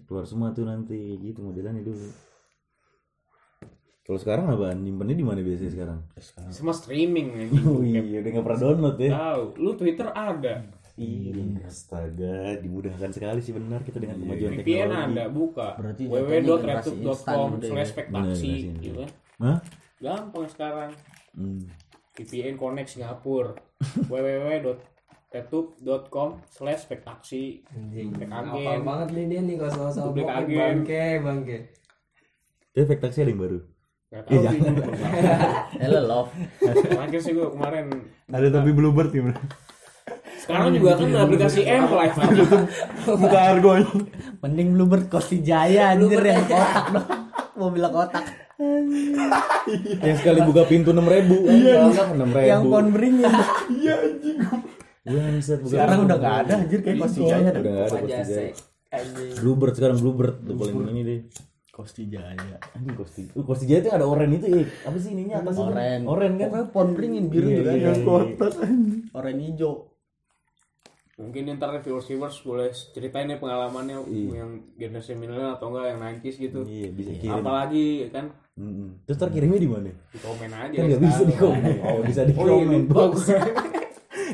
[0.04, 2.08] Keluar semua tuh nanti gitu modelannya dulu.
[4.04, 4.76] Kalau sekarang apa?
[4.76, 6.00] Nyimpennya di mana biasanya sekarang?
[6.50, 9.10] semua streaming anjing Oh iya, udah nggak pernah download ya.
[9.14, 10.54] tahu lu Twitter ada
[10.94, 14.94] Iya, astaga, dimudahkan sekali sih benar kita dengan kemajuan VPN teknologi.
[15.10, 16.22] ada buka Berarti udah
[18.62, 18.74] ya.
[18.80, 19.58] gitu kan Hah?
[19.98, 20.92] gampang sekarang
[21.34, 21.66] Hmm.
[22.14, 23.58] VPN connect Singapura
[25.34, 26.86] www.retup.com slash
[28.46, 28.86] Hafal agen.
[28.86, 30.54] banget nih dia nih kalau soal Bek bokep agen.
[30.56, 31.58] bangke bangke.
[32.70, 33.60] Itu efek taksi ada yang baru.
[34.08, 34.62] Gak tau sih
[35.82, 36.30] hello love
[36.62, 37.90] Terakhir sih gue kemarin
[38.28, 39.42] Ada tapi bluebird gimana?
[40.44, 42.16] Sekarang juga kan ada aplikasi M live
[43.22, 43.88] Buka argonya.
[44.40, 47.08] mending bluebird kosti jaya anjir yang kotak dong
[47.54, 48.26] mau bilang kotak
[50.00, 51.48] yang sekali buka pintu enam ribu.
[51.48, 51.88] Iya.
[52.12, 52.44] Enam ribu.
[52.44, 53.32] yang pohon beringin
[55.04, 56.08] Buset, buka sekarang pintu.
[56.08, 58.52] udah nggak ada anjir kayak kosti jaya Udah nggak ada Aja Kosti Jaya.
[58.94, 59.32] Anjing.
[59.38, 61.20] Bluebird sekarang Bluebird tuh paling ini deh.
[61.70, 63.22] kosti jaya Anjing Kosti.
[63.32, 64.64] Uh, Kosti Jaya itu ada oren itu ya.
[64.86, 65.66] Apa sih ininya tuh?
[65.66, 66.48] oren Oren kan?
[66.48, 68.48] pokoknya pohon beringin biru Iya, juga iya, ada iya.
[69.12, 69.74] oren hijau
[71.14, 74.02] Mungkin ntar viewers viewers boleh ceritain nih pengalamannya
[74.34, 76.60] yang generasi milenial atau enggak yang 90s gitu.
[76.66, 77.38] Iya, bisa kirim.
[77.38, 79.02] Apalagi kan Mm-mm.
[79.10, 79.90] Terus ntar kirimnya di mana?
[80.14, 80.78] di komen aja.
[80.78, 81.74] Kan nggak bisa di komen.
[81.82, 82.82] Oh, bisa di Oh iya, komen.
[82.86, 83.14] Box.
[83.26, 83.40] gue.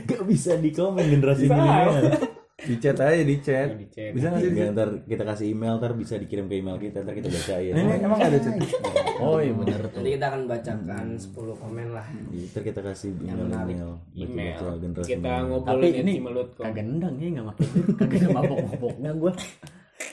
[0.08, 2.28] Gak bisa di komen generasi milenial.
[2.70, 3.70] Di chat aja di chat.
[3.74, 4.14] Di chat.
[4.14, 4.52] Bisa nggak sih?
[4.54, 7.74] Ya, ntar kita kasih email, ntar bisa dikirim ke email kita, ntar kita bacain.
[7.74, 8.54] Ini emang ada chat.
[9.26, 12.06] oh iya bener tuh Nanti kita akan bacakan 10 komen lah.
[12.30, 13.74] Ntar kita kasih email menarik.
[13.74, 13.92] email.
[14.14, 14.62] email
[15.02, 19.34] kita ngobrolin tapi di ini gmail.com kagak nendang ya nggak duit kagak ada mabok-maboknya gue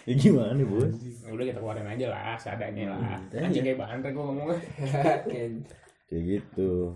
[0.07, 0.95] Ya gimana nih bos?
[1.03, 4.59] Ya udah kita keluarin aja lah seadanya lah Hmm, anjing kayak banter gue ngomongnya
[6.09, 6.95] Kayak gitu.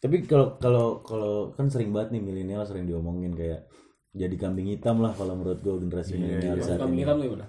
[0.00, 3.68] Tapi kalau kalau kalau kan sering banget nih milenial sering diomongin kayak
[4.12, 7.04] jadi kambing hitam lah kalau menurut gue generasi milenial saat kambing ini.
[7.08, 7.46] hitam tuh gimana?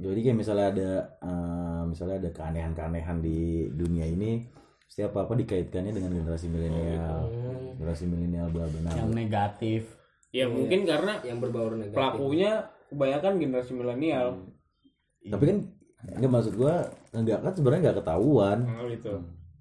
[0.00, 0.90] Jadi kayak misalnya ada
[1.22, 4.42] eh, misalnya ada keanehan-keanehan di dunia ini
[4.90, 7.30] setiap apa dikaitkannya dengan generasi milenial.
[7.78, 8.90] Generasi milenial bla bla.
[8.90, 9.82] Yang negatif.
[10.34, 11.94] Ya mungkin karena Yang berbaur negatif.
[11.94, 12.50] pelakunya
[12.90, 14.26] kebanyakan generasi milenial.
[15.30, 15.58] Tapi kan
[16.00, 19.14] nggak maksud gua nggak kan sebenarnya nggak ketahuan, oh, gitu.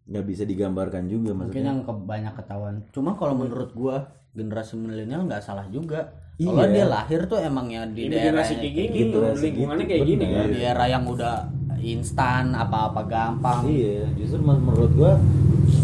[0.10, 1.70] Nggak bisa digambarkan juga mungkin maksudnya.
[1.70, 2.76] yang kebanyak ketahuan.
[2.90, 6.47] Cuma kalau menurut gua generasi milenial nggak salah juga Iya.
[6.47, 10.23] kalau dia lahir tuh emang ya di daerah generasi kayak gini gitu, lingkungannya kayak gini
[10.25, 11.36] kan di daerah yang udah
[11.80, 15.19] instan apa-apa gampang Iya, justru mas- menurut gua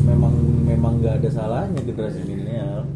[0.02, 2.88] memang memang nggak ada salahnya generasi milenial.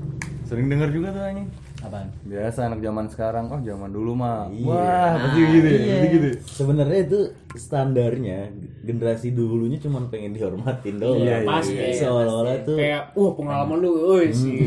[0.44, 1.48] Sering dengar juga tuh anjing.
[1.90, 4.46] Apaan Biasa anak zaman sekarang, oh zaman dulu mah.
[4.48, 4.64] Iya.
[4.64, 6.28] Wah, pasti gitu ya, pasti gitu.
[6.28, 6.36] ya.
[6.48, 7.20] Sebenarnya itu
[7.54, 8.40] standarnya
[8.80, 11.20] generasi dulunya cuma pengen dihormatin doang.
[11.20, 11.74] Iya, iya, pasti.
[11.76, 14.58] Kayak Seolah-olah tuh kayak wah pengalaman lu woi sih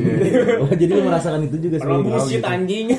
[0.58, 2.04] Oh, jadi lu merasakan itu juga sebenarnya.
[2.04, 2.86] bullshit anjing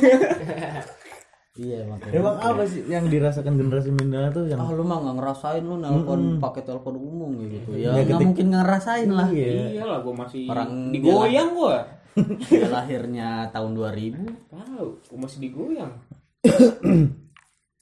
[1.55, 5.15] iya emang Emang apa sih yang dirasakan generasi milenial tuh yang ah lu mah nggak
[5.15, 9.27] ngerasain lu nelpon pakai telepon umum ya gitu ya Ya, nggak ketik- mungkin ngerasain lah
[9.29, 9.51] Iya.
[9.71, 11.77] iyalah gue masih Orang digoyang gue
[12.43, 15.93] dia lahirnya tahun 2000 tahu gue masih digoyang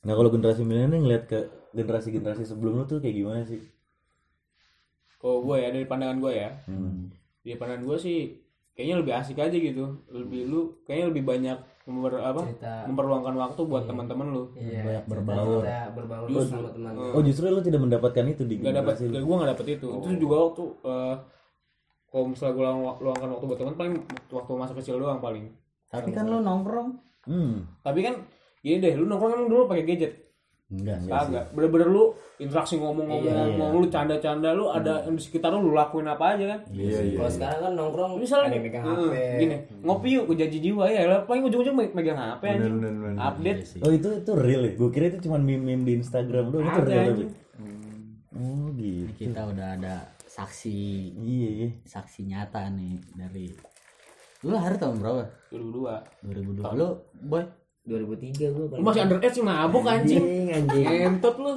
[0.01, 1.39] Nah, kalau generasi milenial ngeliat ke
[1.71, 3.61] generasi-generasi sebelum lu tuh kayak gimana sih?
[5.15, 7.13] kalau gue ya dari pandangan gue ya Hmm.
[7.39, 8.17] dari pandangan gue sih
[8.71, 12.73] kayaknya lebih asik aja gitu lebih lu kayaknya lebih banyak member apa Cerita.
[12.85, 14.81] memperluangkan waktu buat teman-teman lu Iya.
[14.81, 15.61] Banyak berbaur.
[15.91, 16.57] Berbaur Justru.
[16.57, 16.93] sama teman.
[17.11, 19.21] Oh, justru lu tidak mendapatkan itu di nggak dapat generasi lu.
[19.23, 21.15] gue nggak dapet itu itu juga waktu eh,
[22.11, 22.67] kalau misalnya gue
[22.99, 23.93] luangkan waktu buat teman paling
[24.29, 25.47] waktu masa kecil doang paling
[25.87, 27.63] tapi kan lu nongkrong Hmm.
[27.79, 28.17] tapi kan
[28.59, 30.13] gini deh lu nongkrong emang dulu pakai gadget
[30.67, 32.03] enggak Kagak, bener-bener lu
[32.37, 36.31] interaksi ngomong-ngomong, Iya, ngomong, lu canda-canda, lu ada yang di sekitar lu, lu lakuin apa
[36.31, 36.59] aja kan?
[36.71, 37.17] Iya, iya.
[37.19, 39.15] Kalau sekarang kan nongkrong Misalnya ada yang megang hmm, HP.
[39.37, 42.73] gini, ngopi yuk, gue janji jiwa ya, lah paling ujung-ujung me- megang HP Bener, anjing,
[42.73, 43.19] bener, bener.
[43.19, 43.83] update, Iya.
[43.83, 44.71] Oh, itu itu real ya?
[44.73, 46.63] Gue kira itu cuma meme-meme di Instagram doang.
[46.65, 47.31] Itu ada real anjing.
[48.31, 49.11] Oh, gitu.
[49.19, 49.93] kita udah ada
[50.31, 50.79] saksi.
[51.19, 51.69] Iya, iya.
[51.83, 53.51] saksi nyata nih dari
[54.41, 55.27] lu lahir tahun berapa?
[55.51, 56.89] 2002 2002 lu
[57.27, 57.43] boy?
[57.81, 60.85] 2003 gua Lu masih underage sih mabuk anjing, anjing.
[60.85, 61.53] ngentot lu,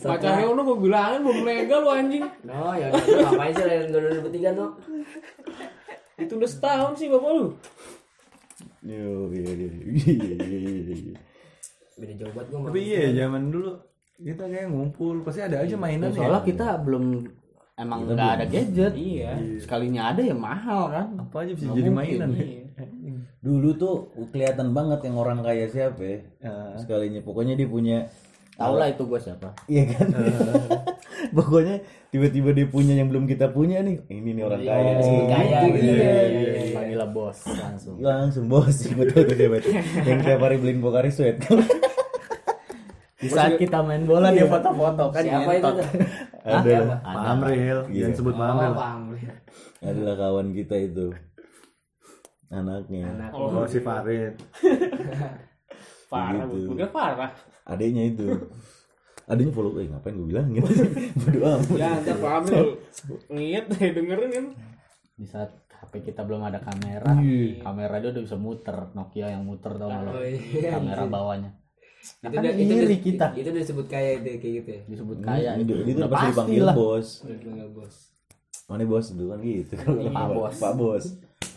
[0.00, 3.84] pacarnya udah gue bilangin belum legal lu anjing, No, ya udah lu ngapain sih lahir
[3.92, 4.66] 2003 no?
[6.16, 7.46] itu udah setahun sih bapak lu,
[8.84, 11.16] Yo, iya, iya, iya, iya, iya.
[11.96, 12.68] Beda jauh banget gua.
[12.68, 13.70] Tapi iya zaman dulu
[14.20, 16.16] kita kayak ngumpul, pasti ada aja mainan ya.
[16.24, 17.04] soalnya kita belum
[17.74, 22.30] emang nggak ada gadget iya, sekalinya ada ya mahal kan Apa aja bisa jadi mainan
[22.32, 22.44] ya.
[22.44, 22.64] iya.
[23.38, 23.94] Dulu tuh
[24.30, 26.18] kelihatan banget yang orang kaya siapa ya.
[26.40, 26.78] Ah.
[26.78, 28.06] Sekalinya pokoknya dia punya
[28.54, 30.06] tau lah itu gua siapa Iya kan?
[31.36, 34.06] Pokoknya tiba-tiba dia punya yang belum kita punya nih.
[34.06, 34.92] Ini nih orang kaya.
[34.96, 35.90] Oh, kaya Gitu, gitu.
[35.90, 36.62] iya.
[36.70, 39.56] panggil lah bos langsung Langsung bos betul tuh siapa.
[40.04, 41.42] Yang tiap hari beliin Pokari sweat.
[43.16, 45.70] di saat kita main bola dia foto-foto kan Siapa itu?
[46.44, 48.00] Ada Pak Amril, Iya.
[48.04, 48.74] jangan sebut Pak Oh, Amril.
[48.74, 49.02] paham.
[49.80, 51.08] adalah kawan kita itu.
[52.48, 53.04] Anaknya.
[53.10, 54.36] Anak Oh, si Farid.
[56.12, 56.70] parah, Gitu.
[56.70, 57.32] gue parah,
[57.64, 58.28] Adiknya itu.
[59.24, 60.68] Adiknya follow, eh ngapain gue bilang gitu.
[61.18, 61.68] Bodo amat.
[61.74, 62.68] ya ntar Pak Amril
[63.26, 64.46] ngiat deh dengerin kan,
[65.14, 67.08] di saat HP kita belum ada kamera
[67.58, 70.76] kamera dia udah bisa muter Nokia yang muter tau lo Oh, iya.
[70.76, 71.50] kamera bawahnya
[72.04, 73.26] Itu Kan udah itu iri udah kita.
[73.32, 74.80] Itu udah disebut kaya itu kayak gitu ya.
[74.92, 77.08] disebut kaya Itu, itu itu udah pasti dipanggil lah bos.
[77.24, 77.96] Udah bos.
[78.68, 79.74] Mana bos itu kan gitu.
[80.12, 80.56] Pak Bos.
[80.60, 81.04] Pak bos.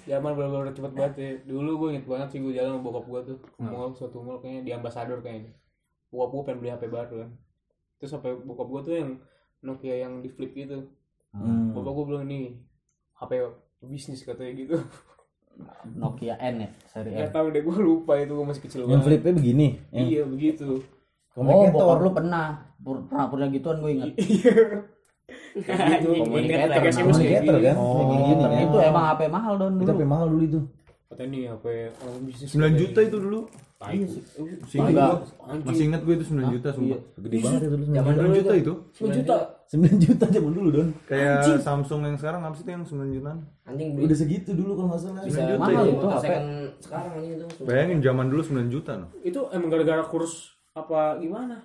[0.08, 1.30] zaman bener-bener cepet banget ya.
[1.52, 4.40] Dulu gue inget banget sih gue jalan sama bokap gue tuh, mau ke suatu mall
[4.40, 5.52] kayaknya di Ambassador kayaknya.
[6.08, 7.30] Bokap gue pengen beli HP baru kan,
[8.00, 9.10] terus sampai bokap gue tuh yang
[9.68, 10.88] Nokia yang di flip gitu.
[11.36, 11.76] Hmm.
[11.76, 12.56] Bapak gue bilang ini
[13.20, 13.32] HP
[13.84, 14.80] bisnis katanya gitu.
[15.98, 18.90] Nokia N ya seri N Gak tau deh gue lupa itu gue masih kecil Yang
[18.90, 19.06] banget.
[19.06, 19.68] flipnya begini.
[19.90, 20.70] Yang Iya begitu.
[21.38, 22.46] oh bokap lu pernah
[22.82, 24.14] pernah punya gituan gue inget
[25.58, 26.10] Kayak gitu.
[26.24, 27.68] Komunikator, SMS kayak Komunikator gini.
[27.68, 27.76] kan?
[27.76, 28.38] Oh.
[28.40, 28.52] Kan?
[28.64, 30.60] itu emang HP mahal don Itu dulu HP mahal dulu itu.
[31.08, 31.66] Katanya nih HP
[32.04, 32.50] oh, bisnis.
[32.56, 33.40] 9 juta itu dulu.
[33.78, 33.94] Tai.
[33.94, 35.10] Iya Enggak.
[35.38, 35.54] gua.
[35.62, 36.98] Masih inget gue itu 9 juta sumpah.
[37.22, 37.84] Gede banget itu dulu.
[37.94, 38.74] Zaman 9 dulu juta itu.
[38.90, 39.04] itu.
[39.06, 39.38] 9 juta.
[39.68, 40.90] 9 juta zaman dulu Don.
[41.06, 43.38] Kayak Samsung yang sekarang apa sih itu yang 9 jutaan?
[43.70, 45.22] Anjing Udah segitu dulu kalau nggak salah.
[45.22, 46.26] bisa juta mahal itu itu HP.
[46.82, 47.46] sekarang anjing itu.
[47.70, 49.08] Bayangin zaman dulu 9 juta no.
[49.22, 50.34] Itu emang gara-gara kurs
[50.74, 51.56] apa gimana?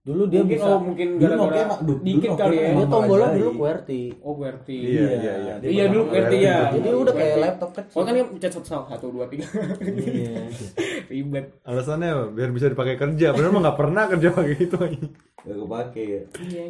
[0.00, 2.68] Dulu dia mungkin bisa oh mungkin Dulu gara-gara dulu dikit kali ya.
[2.72, 4.76] dia tombolnya dulu QWERTY Oh QWERTY.
[4.80, 5.54] Iya, iya, iya.
[5.60, 6.56] dia Iya dulu QWERTY ya.
[6.56, 6.76] itu.
[6.80, 9.44] jadi udah kayak laptop kecil Oh kan dia pencet satu satu dua tiga.
[9.84, 10.34] Iya.
[11.12, 11.46] Ribet.
[11.62, 12.24] Alasannya apa?
[12.32, 13.26] biar bisa dipakai kerja.
[13.30, 14.76] Padahal mah nggak pernah kerja pakai itu.
[14.78, 15.12] anjing.
[15.38, 16.22] Gak kepake ya.
[16.40, 16.62] Iya.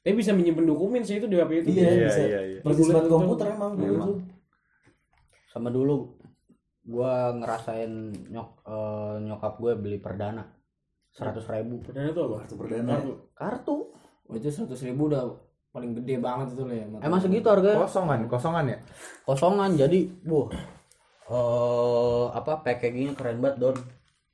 [0.00, 1.68] Tapi bisa menyimpan dokumen sih itu di HP itu.
[1.72, 2.20] Iya, Iya, bisa.
[2.22, 2.58] iya, iya.
[2.62, 4.08] Dulu komputer emang dulu Emang.
[4.08, 4.18] tuh.
[5.46, 6.16] sama dulu
[6.84, 7.92] gua ngerasain
[8.28, 10.55] nyok eh, nyokap gue beli perdana
[11.16, 12.34] seratus ribu Perdana itu apa?
[12.38, 12.90] Kartu perdana.
[12.92, 13.12] Kartu.
[13.32, 13.76] kartu
[14.26, 15.22] Oh, itu 100 ribu udah
[15.70, 16.84] paling gede banget itu loh ya.
[16.98, 18.78] emang segitu harganya Kosongan, kosongan ya?
[19.22, 20.50] kosongan jadi buh
[21.26, 23.76] eh apa packagingnya keren banget don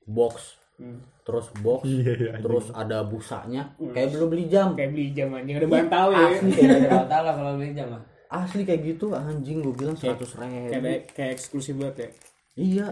[0.04, 0.98] box Hmm.
[1.22, 2.30] terus box Iya, iya.
[2.40, 6.26] terus ada busanya kayak belum beli jam Kayak beli jam anjing ada bantal ya.
[6.32, 8.02] asli kayak ada batal lah kalau beli jam mah.
[8.32, 12.08] asli kayak gitu anjing gue bilang seratus Kayak ribu kayak eksklusif banget ya.
[12.56, 12.86] iya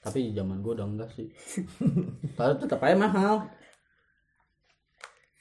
[0.00, 1.28] tapi zaman gue udah enggak sih
[2.36, 3.36] tapi tetap aja mahal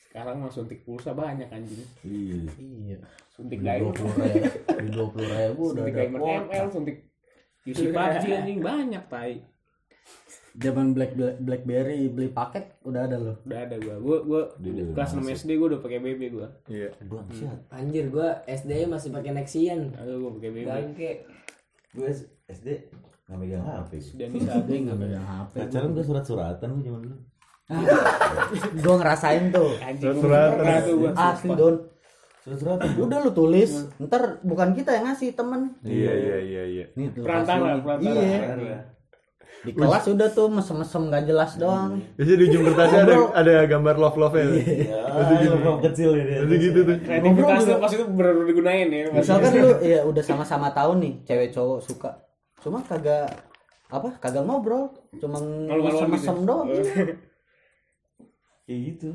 [0.09, 1.85] Sekarang mah suntik pulsa banyak anjing.
[2.01, 2.49] Iya.
[2.57, 2.97] iya
[3.29, 4.49] Suntik dua puluh ribu
[4.81, 6.21] di dua puluh ribu udah Suntik diamond.
[6.49, 6.97] ML, suntik
[7.61, 9.45] UC PUBG anjing banyak tai.
[10.57, 13.95] zaman black, Black blackberry beli paket udah ada loh Udah ada gua.
[14.01, 15.29] Gua gua kelas 6 masuk.
[15.37, 16.47] SD gua udah pakai BB gua.
[16.65, 16.89] Iya.
[17.05, 17.59] Aduh, siap.
[17.69, 19.93] Anjir gua SD masih pakai Nexian.
[19.93, 20.65] Aduh gua pakai BB.
[20.65, 21.11] Bangke.
[21.93, 22.09] Gue
[22.49, 22.67] SD
[23.29, 23.91] nggak megang HP.
[24.17, 27.17] Dan bisa dia nggak megang HP Pacaran gue surat-suratan gue zaman dulu.
[28.83, 29.69] gue ngerasain tuh.
[30.01, 31.13] Surat-suratan.
[31.13, 31.75] asli don
[32.41, 32.89] Surat-suratan.
[32.97, 36.85] udah lu tulis ntar bukan kita yang ngasih temen Iya, iya, iya, iya.
[37.13, 37.83] Perantara, kasih.
[37.85, 38.57] perantara.
[38.57, 38.79] iya
[39.59, 43.95] di kelas udah tuh mesem-mesem gak jelas doang Biasanya di ujung kertasnya ada ada gambar
[43.99, 44.47] love love nya.
[44.55, 46.31] Ya, lubang kecil ini.
[46.47, 46.95] Jadi gitu tuh.
[47.03, 49.03] Kreativitas tuh pas itu benar-benar digunain ya.
[49.11, 52.11] misalkan lu ya udah sama-sama tahu nih cewek cowok suka
[52.59, 53.27] cuma kagak
[53.89, 56.47] apa kagak ngobrol cuma mesem-mesem gitu.
[56.47, 56.69] doang
[58.69, 59.09] Kayak gitu.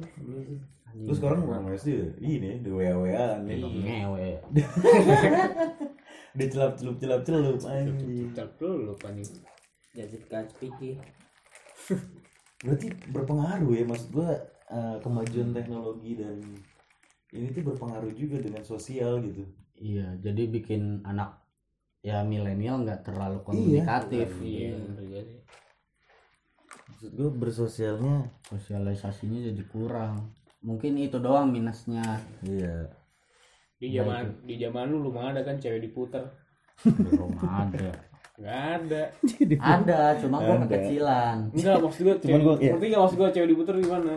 [1.06, 2.08] Terus sekarang orang SD ya?
[2.26, 3.62] ini di WA-WA nih.
[3.62, 4.42] ngewe
[6.34, 8.34] Dia celap-celup celap-celup anjing.
[8.34, 9.30] Cak dulu anjing.
[9.94, 10.98] Jadi kaca piki.
[12.66, 14.42] Berarti berpengaruh ya maksud gua
[14.74, 16.42] eh, kemajuan teknologi dan
[17.30, 19.42] ini tuh berpengaruh juga dengan sosial gitu.
[19.74, 21.43] iya jadi bikin anak
[22.04, 25.40] ya milenial nggak terlalu komunikatif Iya, juga sih.
[26.84, 32.04] Maksud gua bersosialnya sosialisasinya jadi kurang mungkin itu doang minusnya
[32.40, 32.88] iya.
[33.74, 36.24] Di zaman di zaman lu belum ada kan cewek diputer.
[36.84, 37.92] belum ada
[38.34, 39.02] Enggak ada.
[39.60, 40.64] ada cuma gua Ada.
[40.66, 42.42] kekecilan Enggak maksud gua Cuman cewek.
[42.42, 44.14] gua kayak- Ngerti enggak maksud gua cewek diputer gimana?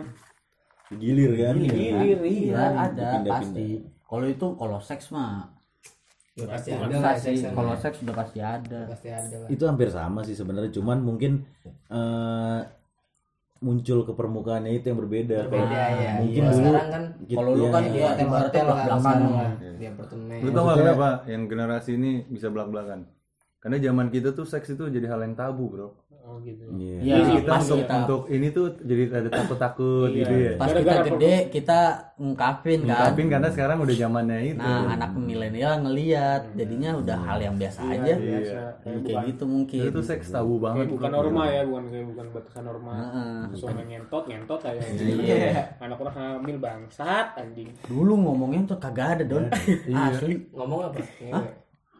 [0.90, 1.54] Gilir kan?
[1.54, 2.54] Gilir, iya iya.
[2.82, 3.68] ada pasti
[4.02, 5.52] kalau itu kalau seks mah
[6.38, 9.48] Ya pasti ada lah pasti seks kalau seks udah pasti ada pasti ada lah.
[9.50, 11.42] Itu hampir sama sih sebenarnya, cuman mungkin
[11.88, 12.60] eh,
[13.58, 15.50] muncul ke permukaannya itu yang berbeda.
[15.50, 16.12] Beda Kayak ya.
[16.16, 17.68] Mungkin Kalau dulu sekarang kan gitu, Kalau lu iya.
[17.68, 18.98] kan dia Iya, lah belak-belakan.
[18.98, 19.50] sekarang lah.
[19.58, 20.36] Di apartemen.
[20.38, 23.00] Lu tau gak Maksudnya- kenapa yang generasi ini bisa belak-belakan?
[23.58, 25.88] Karena zaman kita tuh seks itu jadi hal yang tabu, bro.
[26.28, 26.60] Oh gitu.
[26.70, 26.96] Iya.
[26.98, 30.18] Iya, Jadi kita pas untuk, kita untuk ini tuh jadi ada takut-takut Iya.
[30.18, 30.52] gitu ya.
[30.54, 31.78] pas kita gede kita
[32.14, 34.60] ngungkapin kan Ungkapin karena sekarang udah zamannya itu.
[34.60, 38.20] nah anak milenial ngeliat jadinya udah hal yang biasa aja Biasa.
[38.20, 40.84] Iya, Kayak kayak bukan gitu mungkin Itu seks tabu banget.
[40.84, 42.92] kayak bukan norma ya, bukan kayak bukan batasan norma.
[42.92, 43.36] Heeh.
[43.48, 44.80] Langsung ngentot, ngentot aja.
[44.84, 45.62] Iya.
[45.82, 47.72] Anak orang hamil bangsat anjing.
[47.82, 49.48] dulu ngomongnya tuh kagak ada don
[49.88, 51.00] asli Ngomong apa?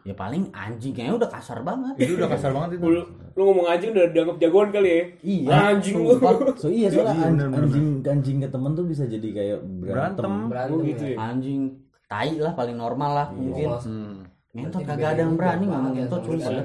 [0.03, 2.87] Ya paling anjingnya udah kasar banget Itu udah kasar banget itu.
[2.87, 5.03] Lu, lu ngomong anjing udah dianggap jagoan kali ya?
[5.23, 6.17] iya Anjing lu.
[6.55, 7.63] So iya soalnya Iya, an- bener-bener.
[7.63, 10.25] anjing anjing ke temen tuh bisa jadi kayak berantem.
[10.25, 10.33] Berantem.
[10.49, 11.13] Berantem Oh gitu ya.
[11.13, 11.19] ya.
[11.29, 11.61] anjing
[12.07, 14.17] tai lah paling normal lah mungkin Kalau Hmm.
[14.51, 16.65] ngentot kagak ada yang berani ngomong ngentot ya.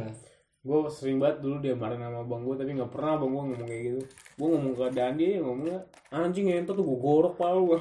[0.64, 3.68] gue sering banget dulu dia marah sama bang gue tapi nggak pernah bang gue ngomong
[3.68, 4.02] kayak gitu
[4.34, 5.78] gue ngomong ke Dandi ngomongnya
[6.10, 7.76] anjing ngentot tuh gue gorok palu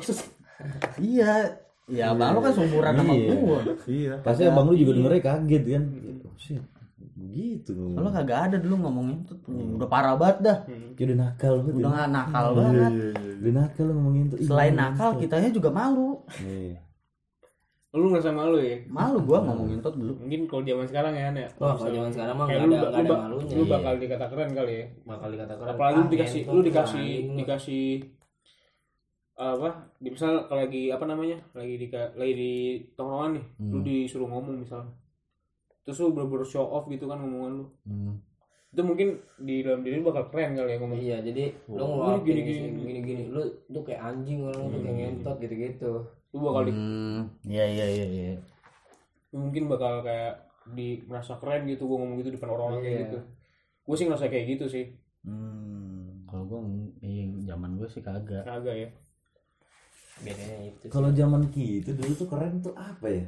[0.99, 1.63] iya
[1.93, 3.29] ya abang lu kan seumuran sama Iya.
[3.37, 4.13] gua Iya.
[4.21, 5.85] Pasti abang lu juga dengernya kaget kan.
[6.23, 6.63] Oh, shit.
[7.23, 7.77] Gitu.
[7.95, 10.59] kalau kagak ada dulu ngomongin tuh udah parah banget dah
[10.91, 11.75] Kayak udah nakal banget.
[11.79, 12.05] udah ya.
[12.11, 13.35] nakal Iya, banget iya, iya.
[13.39, 14.37] Udah nakal lu ngomongin tuh.
[14.37, 16.75] Ih, selain ngomongin nakal kitanya juga malu Nih.
[17.93, 21.49] lu ngerasa malu ya malu gua ngomongin tot dulu mungkin kalau zaman sekarang ya Nek.
[21.57, 23.53] Wah, kalau zaman sekarang mah Kayak nggak lu, ada lu, ada malunya.
[23.53, 25.71] lu bakal dikata keren kali ya bakal dikata keren.
[25.71, 27.85] apalagi lu dikasih lu dikasih dikasih
[29.35, 32.53] apa di misal kalau lagi apa namanya lagi di lagi di
[32.93, 33.85] tongkrongan nih lu Hmm.
[33.85, 34.93] disuruh ngomong misalnya
[35.83, 38.15] terus lu bener-bener show off gitu kan ngomongan lu Hmm.
[38.69, 42.21] itu mungkin di dalam diri lu bakal keren kali ya ngomong iya jadi lu ngeluarin
[42.23, 45.93] gini, gini gini, gini gini lu tuh kayak anjing orang tuh kayak ngentot gitu gitu
[46.31, 48.35] lu bakal di, Hmm, iya iya iya iya.
[49.29, 52.87] lu mungkin bakal kayak di merasa keren gitu gue ngomong gitu di depan orang kayak
[52.87, 53.01] Iya.
[53.03, 53.19] gitu
[53.83, 54.87] gue sih ngerasa kayak gitu sih
[55.23, 56.25] Hmm.
[56.25, 56.59] Kalau gua
[56.99, 58.43] iya, zaman gue sih kagak.
[58.43, 58.89] kagak ya
[60.23, 63.25] bedanya itu Kalau zaman kita dulu tuh keren tuh apa ya?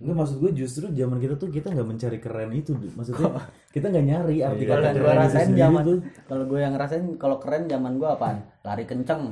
[0.00, 3.36] Enggak maksud gue justru zaman kita tuh kita nggak mencari keren itu, maksudnya
[3.68, 5.98] kita nggak nyari arti Kalau kata keren gua itu rasain sendiri zaman tuh.
[6.24, 8.36] kalau gue yang ngerasain kalau keren zaman gue apaan?
[8.60, 9.22] Lari kenceng.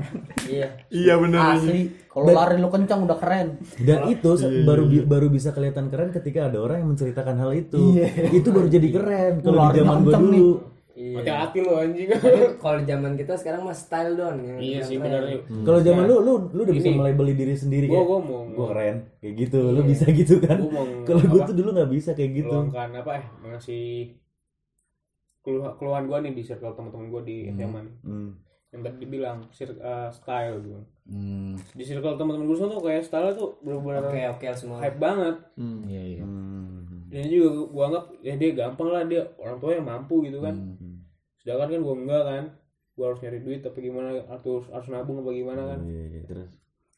[0.48, 1.36] iya Iya bener.
[1.52, 1.80] Asli.
[2.08, 3.48] Kalau lari lu kenceng udah keren.
[3.78, 8.00] Dan itu se- baru baru bisa kelihatan keren ketika ada orang yang menceritakan hal itu.
[8.32, 10.50] Itu baru jadi keren kalau zaman gue kenceng dulu.
[10.96, 12.08] Iya hati-hati lu anjing
[12.62, 16.16] kalau zaman kita sekarang mah style don yang iya sih benar yuk Kalau zaman lu
[16.18, 16.96] lu lu udah bisa Ini.
[16.96, 19.60] melabeli diri sendiri gue kayak gue mau gue keren kayak gitu.
[19.68, 20.56] Lu bisa gitu kan?
[20.58, 21.46] Gua Kalau gue apa?
[21.46, 22.48] tuh dulu nggak bisa kayak gitu.
[22.48, 23.86] meluangkan apa eh ngasih
[25.38, 28.30] keluhan keluhan gue nih di circle teman-teman gue di SMA nih Hmm.
[28.68, 33.54] yang tadi dibilang eh, style gitu Hmm, di circle teman-teman gue tuh kayak style tuh
[33.60, 35.84] bener-bener oke oke semua hype banget Hmm.
[35.84, 36.22] iya iya.
[36.22, 37.06] Hmm.
[37.06, 40.40] dan ini juga gue anggap ya dia gampang lah dia orang tua yang mampu gitu
[40.40, 40.74] kan Hmm.
[41.46, 42.44] Sedangkan kan gue enggak kan.
[42.98, 45.78] Gue harus nyari duit tapi gimana atau harus nabung apa gimana kan.
[45.86, 46.50] Iya, iya, terus?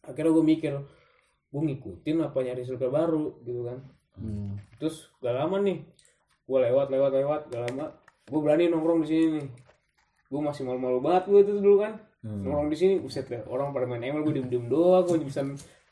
[0.08, 0.72] Akhirnya gue mikir
[1.52, 3.78] gue ngikutin apa nyari circle baru gitu kan.
[4.18, 4.58] Hmm.
[4.82, 5.78] terus gak lama nih
[6.50, 7.87] gue lewat lewat lewat gak lama
[8.26, 9.46] gue berani nongkrong di sini nih.
[10.32, 12.00] Gue masih malu-malu banget gue itu dulu kan.
[12.24, 15.44] Nongkrong di sini buset deh orang pada main ML gue diem diem doang gue bisa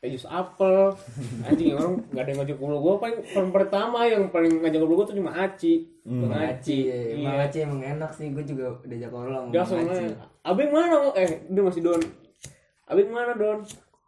[0.05, 0.93] jus apel.
[1.41, 2.79] Anjing orang nggak ada yang ngajak ngobrol.
[2.85, 5.73] Gue paling paling pertama yang paling ngajak ngobrol gue tuh cuma Aci.
[6.05, 7.45] Bang Aci Aci, Bang iya.
[7.49, 10.05] Aci emang enak sih, gue juga diajak ngobrol sama Bang Aci.
[10.45, 10.95] abeng mana?
[11.17, 12.01] Eh dia masih don.
[12.85, 13.59] Abeng mana don?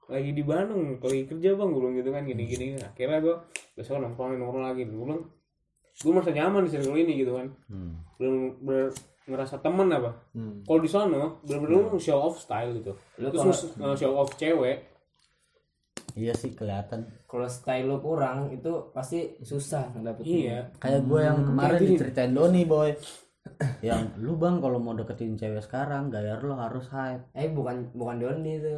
[0.10, 1.70] Lagi di Bandung lagi kerja bang.
[1.74, 2.66] Gue bilang gitu kan gini gini.
[2.78, 3.36] Akhirnya gue
[3.74, 4.86] besok nongkrong nongkrong lagi.
[4.86, 5.26] Gue bilang
[6.00, 7.48] gue merasa nyaman di circle ini gitu kan.
[7.66, 7.94] Hmm.
[8.20, 8.94] belum bener
[9.30, 10.12] ngerasa temen apa.
[10.34, 10.66] Hmm.
[10.66, 12.94] kalau di sana bener-bener lu show off style gitu.
[13.22, 14.99] Lu terus show off cewek
[16.16, 17.06] Iya sih kelihatan.
[17.26, 20.26] Kalau style lo kurang itu pasti susah ngedapetin.
[20.26, 21.92] iya Kayak gue yang kemarin kayak gini.
[21.98, 22.92] diceritain Doni boy.
[23.82, 27.28] yang lu bang kalau mau deketin cewek sekarang gaya lu harus hype.
[27.34, 28.78] Eh bukan bukan Doni itu,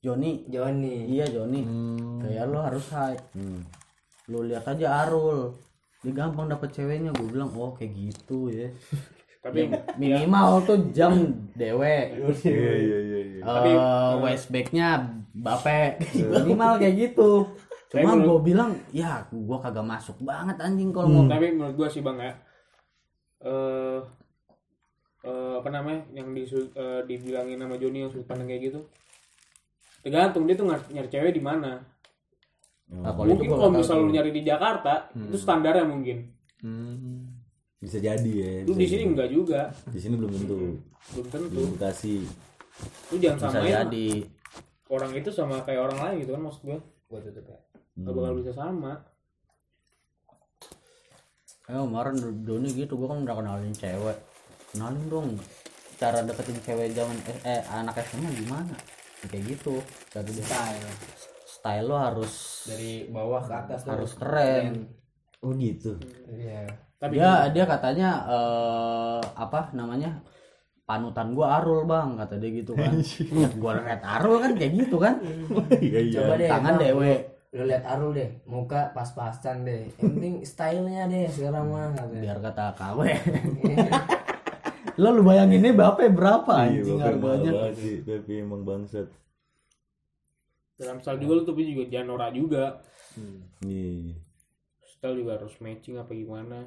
[0.00, 1.08] Joni, Joni.
[1.08, 1.60] iya Joni.
[1.64, 2.20] Hmm.
[2.20, 3.24] Gaya lu harus hype.
[3.34, 3.64] Hmm.
[4.28, 5.56] Lu lihat aja Arul.
[6.04, 7.10] Dia gampang dapet ceweknya.
[7.16, 8.68] Gue bilang oh kayak gitu ya.
[9.44, 11.12] tapi Minimal tuh jam
[11.52, 11.96] dewe.
[12.44, 13.20] Iya iya iya.
[13.28, 13.42] iya.
[13.44, 14.88] Eh waistbacknya
[15.34, 15.98] bape.
[16.14, 17.50] Minimal kayak gitu.
[17.90, 22.02] Cuma gue bilang ya gue kagak masuk banget anjing kalau mau tapi menurut gua sih
[22.02, 22.32] bang ya
[23.40, 24.00] eh
[25.22, 28.80] eh, apa namanya yang di eh, dibilangin sama Joni yang sudut pandang kayak gitu
[30.00, 31.82] tergantung dia tuh nyari, nyari cewek di mana
[32.84, 36.18] Nah, kalau itu mungkin kalau misal lu nyari di Jakarta itu standarnya mungkin
[36.60, 37.28] Hmm.
[37.76, 38.50] Bisa jadi ya.
[38.64, 40.56] lu di sini enggak juga Di sini belum tentu.
[41.12, 42.14] belum tentu Di Bekasi.
[43.08, 44.08] lu jangan bisa samain jadi
[44.92, 46.78] orang itu sama kayak orang lain gitu kan maksud gua.
[47.08, 47.58] Gua tutup ya.
[47.94, 48.92] nggak bakal bisa sama.
[51.64, 54.18] Eh kemarin Doni gitu gue kan udah kenalin cewek.
[54.74, 55.28] Kenalin dong
[55.94, 58.74] Cara deketin cewek zaman eh, eh anak SMA gimana?
[59.22, 59.80] Ya, Kayak gitu.
[60.12, 60.90] Dia Style.
[61.46, 63.94] Style lo harus dari bawah ke atas tuh.
[63.96, 64.90] Harus keren.
[65.40, 65.96] Oh gitu.
[66.28, 66.68] Iya.
[67.00, 70.20] tapi Dia dia katanya eh Apa namanya
[70.84, 72.92] Panutan gua Arul bang Kata dia gitu kan
[73.56, 75.16] Gua liat Arul kan kayak gitu kan
[75.78, 76.18] Iya iya.
[76.18, 76.48] Coba deh.
[76.48, 77.14] Tangan dewe
[77.54, 79.86] Lu, lihat Arul deh, muka pas-pasan deh.
[79.94, 82.18] Yang penting stylenya deh sekarang mah katanya.
[82.18, 82.98] Biar kata KW
[84.96, 89.06] Lo lu bayanginnya berapa berapa Iya, anjing harganya banget sih, tapi emang bangsat.
[90.74, 92.64] dalam style juga lu tapi juga jangan norak juga
[93.62, 94.18] Iya.
[94.84, 96.66] style juga harus matching apa gimana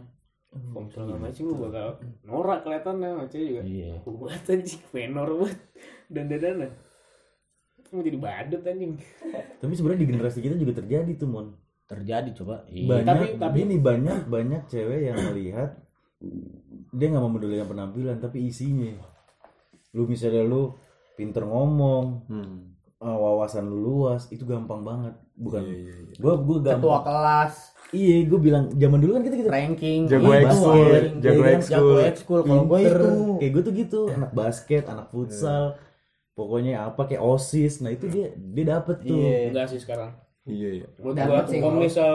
[0.74, 1.88] misalnya nggak matching lu bakal
[2.22, 3.62] norak kelihatannya sama cewek juga.
[3.63, 3.93] Iya.
[4.04, 5.60] Buat anjing menor banget.
[6.08, 6.67] Dan dadana
[7.88, 8.93] mau jadi badut anjing.
[9.58, 11.48] Tapi sebenarnya di generasi kita juga terjadi tuh mon.
[11.88, 12.67] Terjadi coba.
[12.67, 12.88] Iya.
[13.00, 15.72] Banyak, Tapi- tapi- ini banyak banyak cewek yang melihat
[16.89, 18.91] dia nggak memedulikan penampilan tapi isinya.
[19.96, 20.76] Lu misalnya lu
[21.15, 22.77] pinter ngomong, Hmm.
[22.97, 25.13] Eh, wawasan lu luas, itu gampang banget.
[25.33, 25.62] Bukan.
[25.62, 26.13] Iya, iya, iya.
[26.17, 27.03] Gua gua Ketua gampang.
[27.03, 27.53] kelas
[27.88, 29.49] Iya, gua bilang zaman dulu kan kita gitu.
[29.49, 30.75] ranking Jago gitu, ekskul,
[31.17, 31.71] jago Iya, ekskul.
[31.71, 35.63] jago ekskul kalau gue itu kayak gue tuh gitu anak basket anak futsal
[36.33, 39.39] pokoknya apa kayak osis nah itu dia dia dapet tuh Iya.
[39.49, 40.12] enggak sih sekarang
[40.43, 40.87] Iya iya.
[41.48, 42.12] sih kalau misal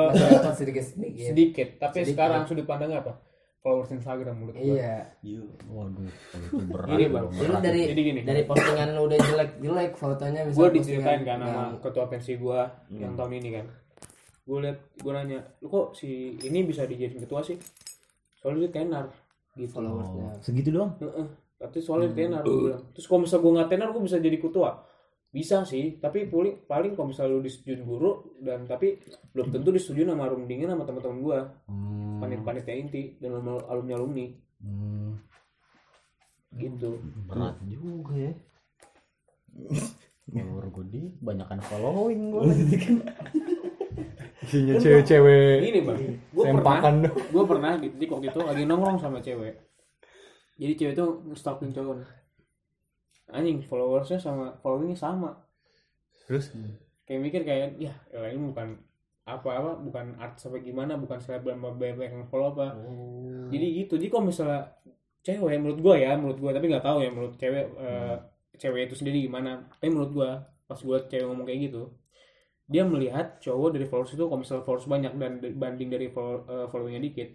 [0.52, 0.84] sedikit.
[1.16, 2.12] sedikit tapi Sedikit.
[2.14, 3.16] sekarang sudut pandang apa
[3.62, 4.74] followers Instagram menurut gua.
[4.74, 4.96] Iya.
[5.64, 7.26] waduh kalau itu berat Ini, Bang.
[7.60, 8.20] dari Jadi gini.
[8.20, 12.04] dari postingan lu udah jelek jelek fotonya gue misalnya diceritain postingan kan sama yang- ketua
[12.06, 12.60] pensi gue
[12.92, 13.66] yang tahun ini kan.
[14.42, 17.54] Gue liat gue nanya lu kok si ini bisa dijadiin ketua sih?
[18.34, 19.06] Soalnya dia tenar
[19.54, 19.70] gitu.
[19.72, 20.42] Followersnya.
[20.42, 20.98] Segitu doang?
[20.98, 21.26] Heeh.
[21.56, 22.82] tapi soalnya tenar gue bilang.
[22.90, 24.70] Terus kalau misalnya gue nggak tenar gue bisa jadi ketua.
[25.30, 28.98] Bisa sih tapi paling paling kalau misalnya lu disetujui guru dan tapi
[29.30, 31.38] belum tentu disetujui sama room dingin sama teman-teman gue
[31.70, 32.01] Hmm.
[32.22, 34.26] Panit-panitnya inti dan alumni alumni.
[34.62, 35.18] Hmm.
[36.54, 37.02] gitu.
[37.26, 38.32] Berat juga ya.
[40.30, 42.44] Follower gue di banyakan following gue
[44.42, 46.00] isinya cewek-cewek ini bang.
[46.34, 46.78] Gue pernah
[47.34, 49.54] gue pernah di titik waktu itu lagi nongkrong sama cewek.
[50.58, 52.22] Jadi cewek itu stalking cowok
[53.32, 55.40] anjing followersnya sama followingnya sama.
[56.28, 56.52] Terus?
[57.08, 58.76] Kayak mikir kayak ya ini bukan
[59.22, 62.74] apa-apa bukan art sampai gimana bukan selebgram banyak yang follow apa.
[63.54, 64.74] Jadi gitu jadi kalau misalnya
[65.22, 68.16] cewek menurut gua ya menurut gua tapi nggak tahu ya menurut cewek eh,
[68.58, 69.70] cewek itu sendiri gimana.
[69.78, 70.30] Tapi menurut gua
[70.66, 71.82] pas gua cewek ngomong kayak gitu
[72.72, 76.66] dia melihat cowok dari followers itu kalau misalnya followers banyak dan banding dari follow, eh,
[76.72, 77.28] followingnya dikit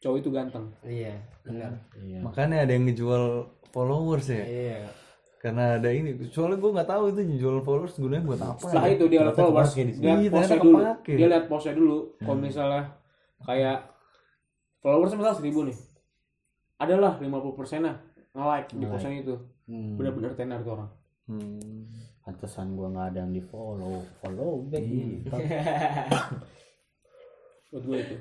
[0.00, 0.66] cowok itu ganteng.
[0.84, 1.72] Iya benar.
[1.96, 2.18] Iya.
[2.24, 3.24] Makanya ada yang ngejual
[3.72, 4.44] followers ya.
[4.44, 5.03] Iya
[5.44, 8.90] karena ada ini soalnya gue nggak tahu itu jual followers gunanya buat apa setelah ya?
[8.90, 9.90] itu dia lihat followers di sini.
[9.94, 12.82] lihat Iya, postnya dulu dia lihat postnya dulu kalau misalnya
[13.42, 13.78] kayak
[14.80, 15.76] followers misalnya seribu nih
[16.76, 17.92] adalah 50 persennya
[18.32, 18.90] nge-like di Nge-like.
[18.90, 19.34] postnya itu
[19.64, 19.96] Hmm.
[19.96, 20.90] benar-benar tenar tuh orang
[21.24, 21.86] Hmm.
[22.20, 25.28] pantesan gue nggak ada yang di follow follow back gitu.
[27.70, 28.16] buat gue itu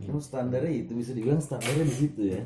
[0.00, 2.40] Terus standarnya itu bisa dibilang standarnya di situ ya.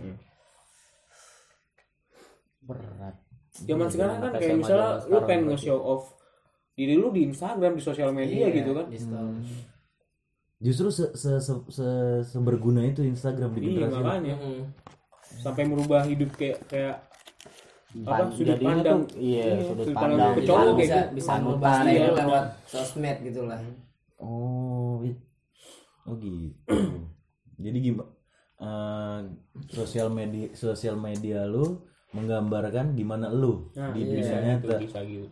[2.60, 3.16] berat
[3.60, 6.14] zaman sekarang kan kayak misalnya lu pengen nge-show off
[6.72, 9.42] diri lu di Instagram di sosial media Iya, gitu kan story.
[10.58, 14.62] Justru se se se, se- seberguna itu Instagram di iya makanya Mm.
[15.38, 16.96] sampai merubah hidup kayak kayak
[18.00, 21.14] apa sudut jadinya pandang tuh, iya, Iya, sudut sudut pandang Bisa- cowok kayak bisa gitu.
[21.14, 22.06] bisa Panutan, merubah iya.
[22.12, 23.58] lewat sosmed gitu lah
[24.18, 25.24] Oh, it-
[26.04, 26.52] oh gitu.
[27.64, 28.10] Jadi gimana?
[29.68, 31.78] sosial media sosial media lu
[32.16, 34.78] menggambarkan gimana lu nah di bisa dunia gitu nyata.
[34.80, 35.28] bisa gitu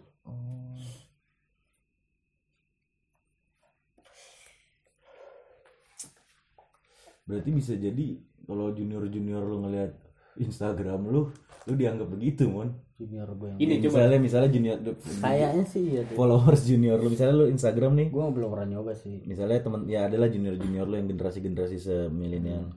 [7.26, 9.98] Berarti bisa jadi kalau junior junior lu ngelihat
[10.38, 11.26] Instagram lu,
[11.66, 12.70] lu dianggap begitu, mon.
[12.94, 13.84] junior gue yang ini coba.
[13.98, 14.78] misalnya misalnya junior
[15.20, 18.08] kayaknya sih ya followers junior lu misalnya lu Instagram nih.
[18.14, 19.26] Gue belum pernah nyoba sih.
[19.26, 22.70] Misalnya teman ya adalah junior junior lu yang generasi generasi semilenial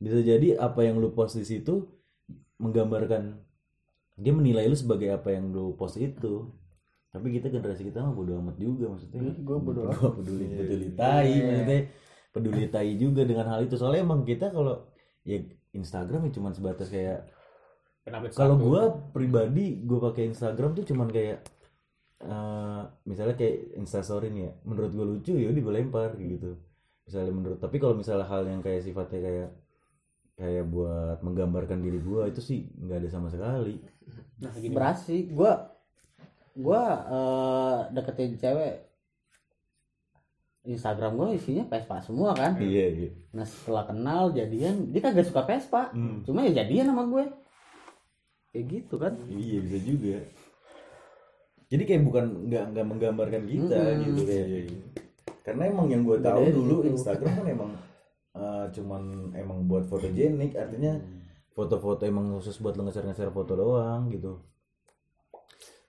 [0.00, 1.84] bisa jadi apa yang lu post di situ
[2.60, 3.40] menggambarkan
[4.20, 6.52] dia menilai lu sebagai apa yang lu post itu.
[7.10, 9.34] Tapi kita generasi kita mah bodo amat juga maksudnya.
[9.40, 11.80] Gue bodo Gua peduli peduli tai maksudnya.
[12.30, 13.74] Peduli tai juga dengan hal itu.
[13.74, 14.86] Soalnya emang kita kalau
[15.26, 15.40] ya
[15.74, 17.26] Instagram ya cuman sebatas kayak
[18.34, 21.46] kalau gua pribadi gua pakai Instagram tuh cuman kayak
[22.22, 26.58] eh, misalnya kayak instastory nih ya menurut gua lucu ya udah gue lempar gitu.
[27.08, 29.48] Misalnya menurut tapi kalau misalnya hal yang kayak sifatnya kayak
[30.40, 33.76] kayak buat menggambarkan diri gua itu sih nggak ada sama sekali.
[34.40, 34.72] Nah gini.
[35.04, 35.52] Sih gue
[36.56, 36.82] gue
[37.12, 38.88] eh, deketin cewek.
[40.60, 42.56] Instagram gue isinya Vespa semua kan?
[42.60, 43.10] Iya iya.
[43.32, 45.92] Nah setelah kenal jadian dia kagak suka Vespa.
[45.92, 46.24] Hmm.
[46.24, 47.24] cuma ya jadian sama gue.
[48.52, 49.12] Kayak gitu kan?
[49.28, 50.16] Iya bisa juga.
[51.70, 54.02] Jadi kayak bukan nggak nggak menggambarkan kita Mm-mm.
[54.08, 54.48] gitu kayak
[55.40, 56.76] karena emang yang gue tahu dulu.
[56.88, 57.70] Instagram kan emang
[58.36, 60.98] eh, cuman emang buat fotogenik artinya
[61.54, 64.38] foto-foto emang khusus buat lo ngeser-ngeser foto doang gitu.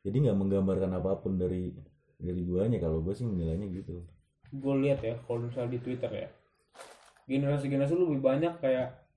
[0.01, 1.69] Jadi nggak menggambarkan apa pun dari
[2.17, 4.01] dari guanya kalau gue sih menilainya gitu.
[4.49, 6.29] Gue lihat ya kalau misalnya di Twitter ya
[7.31, 9.07] generasi-generasi lu lebih banyak kayak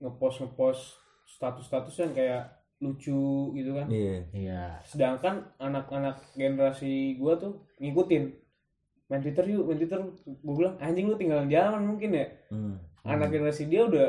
[0.00, 0.82] ngepost ngepost
[1.28, 2.42] status-status yang kayak
[2.78, 3.86] lucu gitu kan.
[3.90, 4.16] Iya.
[4.30, 4.62] Iya.
[4.86, 8.30] Sedangkan anak-anak generasi gua tuh ngikutin
[9.08, 9.98] main Twitter yuk main Twitter.
[10.24, 12.26] Gue bilang anjing lu tinggal zaman mungkin ya.
[12.52, 12.76] Hmm.
[13.08, 14.08] anak generasi dia udah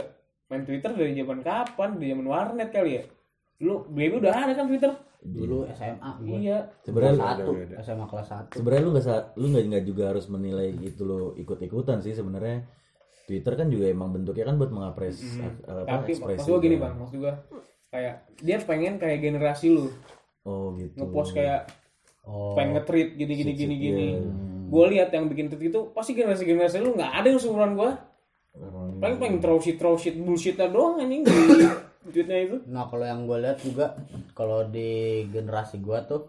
[0.51, 1.95] main Twitter dari zaman kapan?
[1.95, 3.03] Dari zaman warnet kali ya?
[3.59, 4.91] Dulu baby udah ada kan Twitter?
[5.19, 6.59] Dulu SMA gue iya.
[6.83, 7.51] Sebenarnya kelas satu.
[7.83, 8.53] SMA kelas satu.
[8.59, 12.67] Sebenarnya lu nggak lu nggak juga harus menilai itu lo ikut-ikutan sih sebenarnya.
[13.29, 15.69] Twitter kan juga emang bentuknya kan buat mengapres Mhm.
[15.69, 16.81] apa, tapi ekspresi maksud gua gini kan.
[16.81, 17.33] bang maksud gua
[17.93, 19.85] kayak dia pengen kayak generasi lu.
[20.49, 20.97] Oh gitu.
[20.97, 21.69] Ngepost kayak
[22.25, 22.57] oh.
[22.57, 24.07] pengen nge-tweet gini gini gini gini.
[24.17, 24.19] iya.
[24.69, 27.91] Gue lihat yang bikin tweet itu pasti generasi generasi lu nggak ada yang seumuran gua
[28.51, 31.33] Orang- paling pengen throw shit throw shit bullshitnya doang anjing di
[32.11, 33.93] tweetnya itu Nah kalau yang gue lihat juga
[34.31, 34.89] kalau di
[35.27, 36.21] generasi gue tuh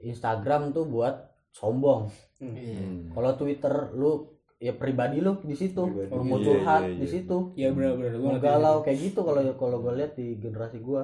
[0.00, 1.14] Instagram tuh buat
[1.50, 2.06] sombong.
[2.38, 3.10] Iya.
[3.10, 7.12] Kalau Twitter lu ya pribadi lu di situ, lu mau Iya, curhat iya, di iya.
[7.12, 7.36] situ.
[7.54, 11.02] ya benar-benar gue Mau galau kayak gitu kalau kalau gue lihat di generasi gue.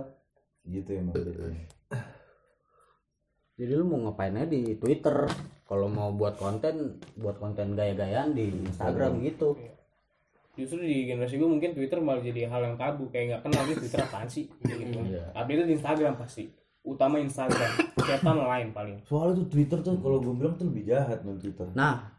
[0.65, 1.43] gitu emang gitu.
[3.55, 5.27] Jadi lu mau ngapain aja di Twitter?
[5.65, 9.57] Kalau mau buat konten, buat konten gaya-gayaan di Instagram gitu.
[10.55, 13.11] justru di generasi gue mungkin Twitter malah jadi hal yang tabu.
[13.11, 14.47] Kayak nggak kenal nih Twitter apaan sih?
[14.63, 15.01] Gitu.
[15.11, 15.35] Iya.
[15.35, 16.45] update di Instagram pasti.
[16.85, 17.73] Utama Instagram.
[17.99, 18.97] Chatan lain paling.
[19.09, 21.67] Soalnya tuh Twitter tuh kalau gue bilang tuh lebih jahat nih Twitter.
[21.75, 22.13] Nah.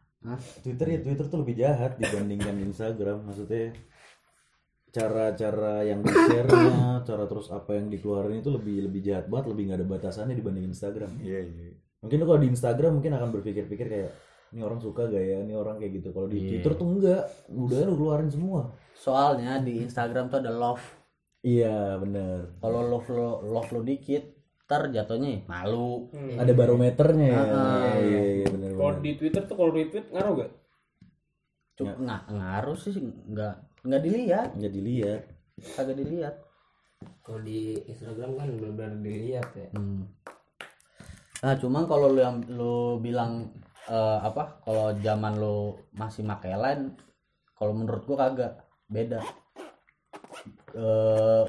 [0.66, 3.30] Twitter ya Twitter tuh lebih jahat dibandingkan Instagram.
[3.30, 3.72] Maksudnya
[4.96, 9.64] cara-cara yang di share-nya, cara terus apa yang dikeluarin itu lebih lebih jahat banget, lebih
[9.70, 11.12] nggak ada batasannya dibanding Instagram.
[11.20, 11.85] Iya iya.
[12.06, 14.12] Mungkin lu kalau di Instagram mungkin akan berpikir-pikir kayak
[14.48, 16.10] ini orang suka gak ya, ini orang kayak gitu.
[16.10, 16.50] Kalau di Iya.
[16.54, 18.62] Twitter tuh enggak, udah lu keluarin semua.
[18.96, 20.82] soalnya di Instagram tuh ada love
[21.42, 22.56] Iya bener.
[22.58, 24.24] kalau love lo love lo dikit
[24.64, 26.40] ntar jatuhnya malu Hmm.
[26.40, 27.42] Ada barometernya ya.
[27.44, 29.04] Ah, iya iya bener kalau bener.
[29.04, 30.52] di Twitter tuh kalau retweet ngaruh gak
[31.76, 32.96] Cuk, nggak ngaruh sih
[33.28, 33.54] nggak
[33.84, 35.22] nggak dilihat Nggak dilihat.
[35.76, 36.36] kagak dilihat
[37.20, 39.68] Kalau di Instagram kan benar-benar dilihat ya.
[39.72, 40.08] Hmm.
[41.46, 43.54] Nah, cuman kalau lu yang lu bilang
[43.86, 44.66] eh, apa?
[44.66, 46.98] Kalau zaman lu masih pakai line,
[47.54, 49.22] kalau menurut gua kagak beda.
[50.74, 51.46] Eh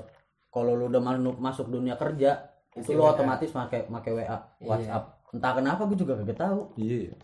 [0.53, 1.01] kalau lu udah
[1.41, 2.45] masuk dunia kerja,
[2.77, 3.17] itu lu WA.
[3.17, 4.37] otomatis pakai pakai WA,
[4.69, 5.33] WhatsApp.
[5.33, 6.77] Entah kenapa gua juga kagak tahu.
[6.77, 7.17] Iya.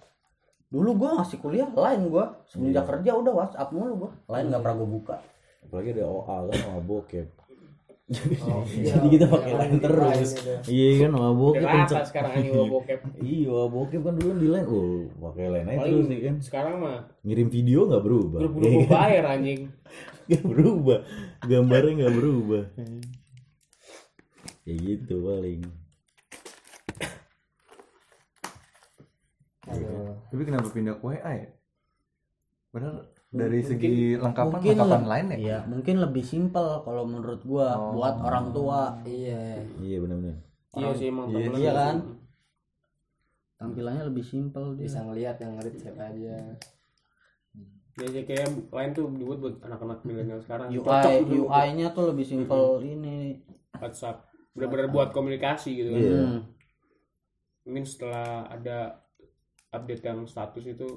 [0.72, 4.10] Dulu gua masih kuliah line gua, semenjak kerja udah WhatsApp mulu gua.
[4.32, 5.16] Line nggak pernah gua buka.
[5.68, 7.28] Apalagi ada OA kan, OA bokep.
[8.42, 8.92] Oh, iya.
[8.92, 10.30] Jadi kita pakai Yang line di terus.
[10.34, 10.52] itu.
[10.68, 12.04] Iya kan, udah bokep rata kenceng.
[12.04, 12.98] sekarang ini bokep
[13.32, 14.66] Iya, bokep kan dulu di line.
[14.66, 16.34] Oh, pakai line aja terus sih kan.
[16.38, 18.38] sekarang mah Ngirim video nggak berubah.
[18.42, 19.60] buru-buru gua bayar anjing
[20.28, 20.98] Nggak berubah.
[21.42, 22.62] Gambarnya nggak berubah.
[24.62, 25.60] Ya gitu paling.
[29.64, 30.18] Aduh.
[30.28, 31.48] Tapi kenapa pindah ke WA ya?
[32.72, 35.36] Padahal dari segi lengkapan Mungkin lengkapan le- lain ya.
[35.38, 37.92] Iya, mungkin lebih simpel kalau menurut gua Oh.
[37.94, 38.80] buat orang tua.
[39.04, 39.60] Iya.
[39.76, 40.36] Iya benar-benar.
[40.72, 41.96] iya sih emang Iya, iya kan?
[43.56, 44.84] Tampilannya lebih simpel dia.
[44.84, 46.36] Bisa ngelihat yang ngerit siapa aja.
[47.92, 53.36] Biasanya kayak lain tuh dibuat buat anak-anak milenial sekarang UI UI-nya tuh lebih simpel ini.
[53.74, 56.12] WhatsApp benar-benar buat komunikasi gitu kan Iya.
[56.14, 56.40] Hmm.
[57.62, 59.00] mungkin setelah ada
[59.70, 60.88] update yang status itu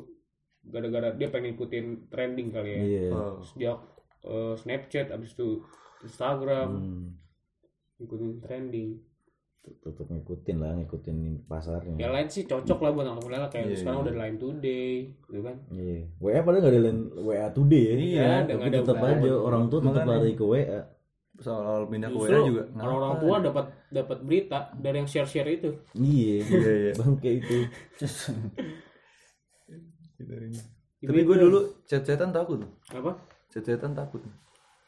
[0.67, 3.09] gara-gara dia pengen ikutin trending kali ya Iya.
[3.11, 3.37] Oh.
[3.39, 3.77] sejak
[4.23, 5.61] eh, Snapchat abis itu
[6.01, 7.05] Instagram Hmm.
[7.97, 8.89] ikutin trending
[9.65, 11.97] Tetep ngikutin lah, ngikutin pasarnya.
[11.97, 14.05] yang lain sih cocok lah buat anak muda kayak Iya, sekarang iya.
[14.05, 14.89] udah Line Today
[15.23, 15.97] gitu kan Iya.
[16.15, 17.93] WA padahal nggak ada line WA today ya.
[17.95, 19.09] Iya, tapi nggak ada tetap WA.
[19.11, 20.13] aja orang tua tetap Makanya.
[20.15, 20.79] lari ke WA.
[21.35, 22.63] Soal pindah ke WA juga.
[22.75, 26.37] orang-orang tua dapat dapat berita dari yang share-share itu Iya.
[26.45, 26.91] Iya iya.
[26.95, 27.57] Bangke itu.
[30.15, 32.63] Tapi gue dulu chat-chatan takut.
[32.91, 33.11] apa
[33.51, 34.21] Chat-chatan takut.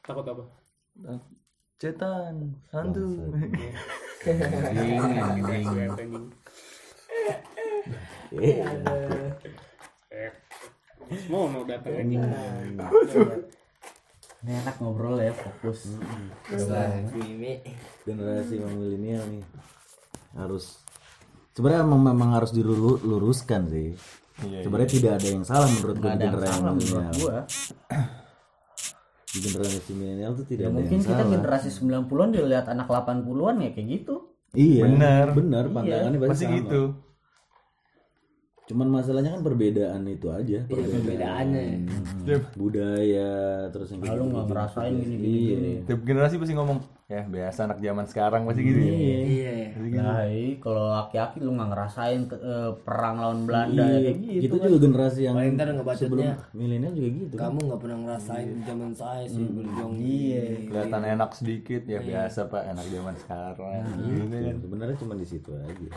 [0.04, 0.44] takut apa
[1.78, 3.06] Cetan, hantu.
[8.34, 8.58] Eh,
[11.30, 12.26] mau mau datang anjing
[14.42, 16.02] Ini enak ngobrol ya, fokus.
[18.10, 19.46] Generasi milenial nih
[20.34, 20.82] harus
[21.54, 23.94] sebenarnya memang harus diluruskan sih.
[24.40, 27.16] Iya, Sebenarnya tidak ada yang salah menurut gue generasi salah menurut milenial.
[27.18, 27.38] gua.
[29.28, 31.32] Di generasi milenial tuh tidak Ya, ada mungkin yang kita salah.
[31.32, 34.16] generasi 90-an dilihat anak 80-an ya kayak gitu.
[34.54, 34.82] Iya.
[34.86, 35.26] Benar.
[35.34, 36.58] Benar, pandangannya pasti Pasti sama.
[36.60, 36.82] gitu.
[38.68, 41.88] Cuman masalahnya kan perbedaan itu aja, perbedaannya.
[42.54, 43.32] budaya
[43.72, 45.32] terus yang kayak Lalu nggak ngerasain gini-gini.
[45.32, 45.58] Iya.
[45.88, 48.92] Tiap generasi pasti ngomong, ya biasa anak zaman sekarang pasti gitu ya.
[48.92, 49.56] Iya.
[49.96, 54.18] Nah, iya, kalau laki-laki lu nggak ngerasain ke- eh, perang lawan Belanda ya Iya, kayak
[54.20, 54.44] gitu.
[54.44, 57.34] itu juga generasi yang Paling ntar sebelum ngebacotnya milenial juga gitu.
[57.34, 57.42] kan.
[57.48, 60.44] kamu nggak pernah ngerasain zaman saya sih berjuang Iya.
[60.68, 63.84] Kelihatan enak sedikit, ya biasa pak anak zaman sekarang.
[63.98, 64.56] Gitu kan.
[64.60, 65.90] Sebenarnya cuma di situ aja.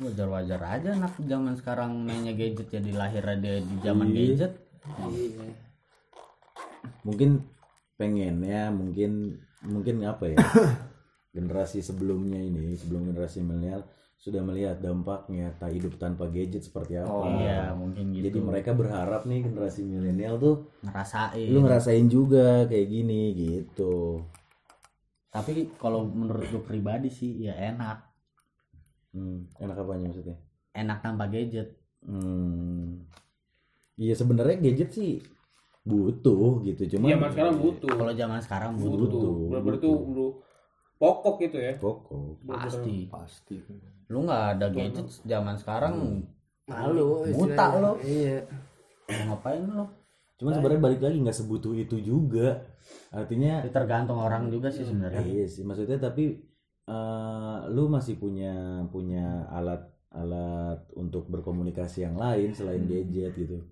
[0.00, 4.16] Wajar-wajar aja anak zaman sekarang mainnya gadget jadi lahir dia di zaman Iya.
[4.16, 4.52] gadget.
[5.12, 5.46] Iya.
[7.04, 7.30] Mungkin
[7.94, 10.36] pengennya, mungkin mungkin apa ya?
[11.36, 13.86] generasi sebelumnya ini, sebelum generasi milenial
[14.16, 17.08] sudah melihat dampaknya tak hidup tanpa gadget seperti apa.
[17.08, 18.28] Oh, Iya, mungkin gitu.
[18.28, 21.48] Jadi mereka berharap nih generasi milenial tuh ngerasain.
[21.48, 24.20] lu ngerasain juga kayak gini gitu.
[25.30, 28.09] Tapi kalau menurut gue pribadi sih ya enak.
[29.10, 30.36] Hmm, enak apanya maksudnya?
[30.70, 31.74] Enak tanpa gadget.
[32.00, 33.04] Hmm.
[33.94, 35.20] Iya sebenarnya gadget sih
[35.80, 39.00] butuh gitu, cuma iya sekarang butuh Kalau zaman sekarang butuh.
[39.00, 40.28] butuh benar-benar tuh bro
[40.96, 42.44] pokok gitu ya pokok.
[42.46, 42.96] Pasti.
[43.08, 43.56] Pasti.
[44.06, 46.24] Lu nggak ada gadget zaman sekarang
[46.64, 47.26] Malu.
[47.34, 47.92] Buta lo.
[48.00, 48.46] Iya.
[49.10, 49.84] ngapain lu?
[50.38, 52.62] Cuman sebenarnya balik lagi nggak sebutuh itu juga.
[53.10, 55.20] Artinya Ya, tergantung orang juga sih sebenarnya.
[55.20, 56.38] iya sih maksudnya tapi
[56.88, 63.62] eh, lu masih punya punya alat alat untuk berkomunikasi yang lain selain gadget gitu.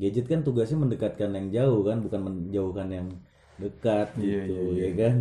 [0.00, 3.08] gadget kan tugasnya mendekatkan yang jauh kan bukan menjauhkan yang
[3.60, 5.16] dekat Iya, gitu iya, ya kan?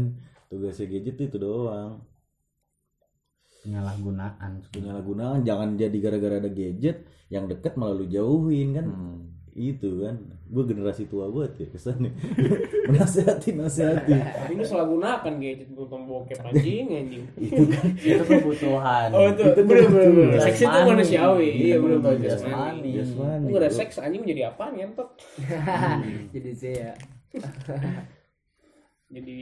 [0.49, 2.01] Tugasnya gadget itu doang.
[3.63, 4.63] Penyalahgunaan.
[4.71, 8.87] Penyalahgunaan jangan jadi gara-gara ada gadget yang deket malah lu jauhin kan?
[8.87, 9.28] Hmm.
[9.59, 12.15] Itu kan gue generasi tua banget ya kesannya
[12.87, 17.23] menasehati nasehati Tapi ini salah gunakan gadget bukan bokep anjing anjing.
[17.43, 20.39] itu kan itu kebutuhan Oh itu Itu bener bener.
[20.39, 21.49] Seks itu manusiawi.
[21.59, 22.91] Iya bener bener jasmani.
[22.95, 23.45] jasmani.
[23.51, 23.75] ada bro.
[23.75, 25.09] seks anjing menjadi apa ngentot?
[26.31, 26.89] Jadi saya
[29.13, 29.37] Jadi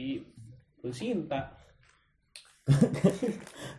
[0.82, 1.40] lu cinta.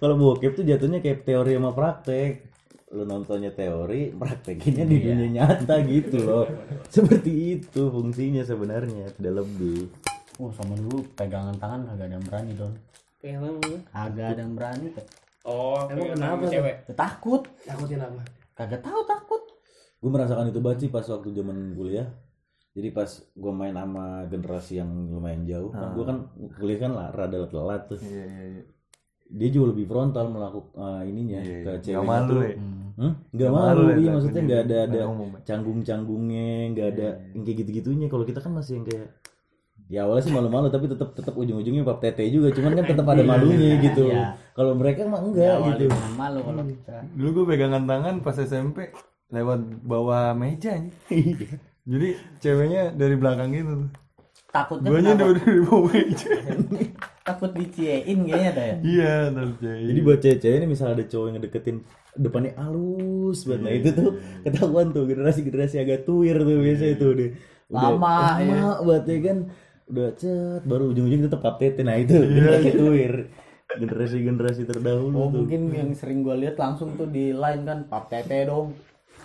[0.01, 2.48] kalau bokep tuh jatuhnya kayak teori sama praktek
[2.89, 5.05] lu nontonnya teori praktekinnya di Iya.
[5.13, 6.45] dunia nyata gitu loh
[6.87, 9.85] seperti itu fungsinya sebenarnya tidak lebih
[10.37, 12.73] oh sama dulu pegangan tangan kagak ada yang berani don
[13.19, 13.73] Pengen lu.
[13.87, 14.87] kagak ada yang berani
[15.41, 16.75] Oh, Emang kenapa cewek?
[16.93, 18.21] takut takutin apa?
[18.53, 19.41] kagak tahu takut
[19.95, 22.07] gue merasakan itu banget sih pas waktu zaman kuliah
[22.71, 26.17] jadi pas gue main sama generasi yang lumayan jauh kan gue kan
[26.53, 28.63] kuliah kan lah rada telat tuh Iya iya iya.
[29.29, 31.81] Dia jauh lebih frontal melakukan ininya Iya, ke iya.
[31.81, 32.55] ceweknya Nggak malu tuh ya?
[32.99, 33.13] Hmm?
[33.31, 35.05] Malu, malu ya, iya maksudnya nggak ada ada ya?
[35.47, 38.07] canggung-canggungnya, nggak ada yang kayak gitu-gitunya.
[38.11, 39.07] Kalau kita kan masih yang kayak
[39.89, 43.23] ya awalnya sih malu-malu tapi tetap tetap ujung-ujungnya pap tete juga, cuman kan tetap ada
[43.23, 44.11] malunya gitu.
[44.11, 44.35] Iya.
[44.53, 45.85] Kalau mereka mah enggak Awalnya gitu.
[46.13, 48.91] malu kalau kita Dulu gue pegangan tangan pas SMP
[49.29, 50.93] lewat bawah meja nih.
[51.89, 52.07] Jadi
[52.37, 53.89] ceweknya dari belakang gitu tuh.
[54.49, 55.25] Takutnya Guanya kenapa?
[55.29, 56.31] dari, dari bawah meja.
[57.21, 59.85] takut diciein kayaknya tuh ya iya, cewek.
[59.85, 61.77] Jadi buat cewek-cewek ini misalnya ada cowok yang ngedeketin
[62.17, 63.61] depannya halus banget.
[63.61, 67.31] Nah itu tuh ketahuan tuh generasi-generasi agak tuir tuh biasa itu deh.
[67.69, 69.37] Udah Lama, lama banget ya kan.
[69.89, 71.81] Udah cet baru ujung-ujung tetap tete.
[71.85, 73.13] Nah itu generasi tuir.
[73.69, 75.45] Generasi-generasi terdahulu oh tuh.
[75.45, 78.73] mungkin yang sering gue lihat langsung tuh di line kan pap tete dong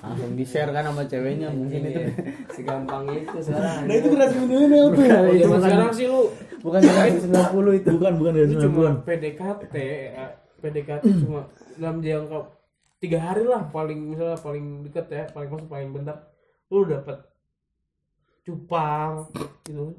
[0.04, 2.00] langsung di share kan sama ceweknya mungkin itu
[2.54, 3.88] Segampang itu sekarang.
[3.88, 5.04] Nah itu generasi milenial tuh.
[5.34, 6.20] Zaman sekarang sih lu
[6.60, 8.96] bukan generasi 90 itu Bukan bukan dari lu cuma 90-an.
[9.02, 9.74] PDKT
[10.12, 10.26] ya,
[10.60, 11.40] PDKT cuma
[11.74, 12.38] dalam jangka
[13.00, 16.16] tiga hari lah paling misalnya paling deket ya paling masuk paling bentar
[16.68, 17.18] lu dapat
[18.42, 19.28] cupang
[19.64, 19.96] gitu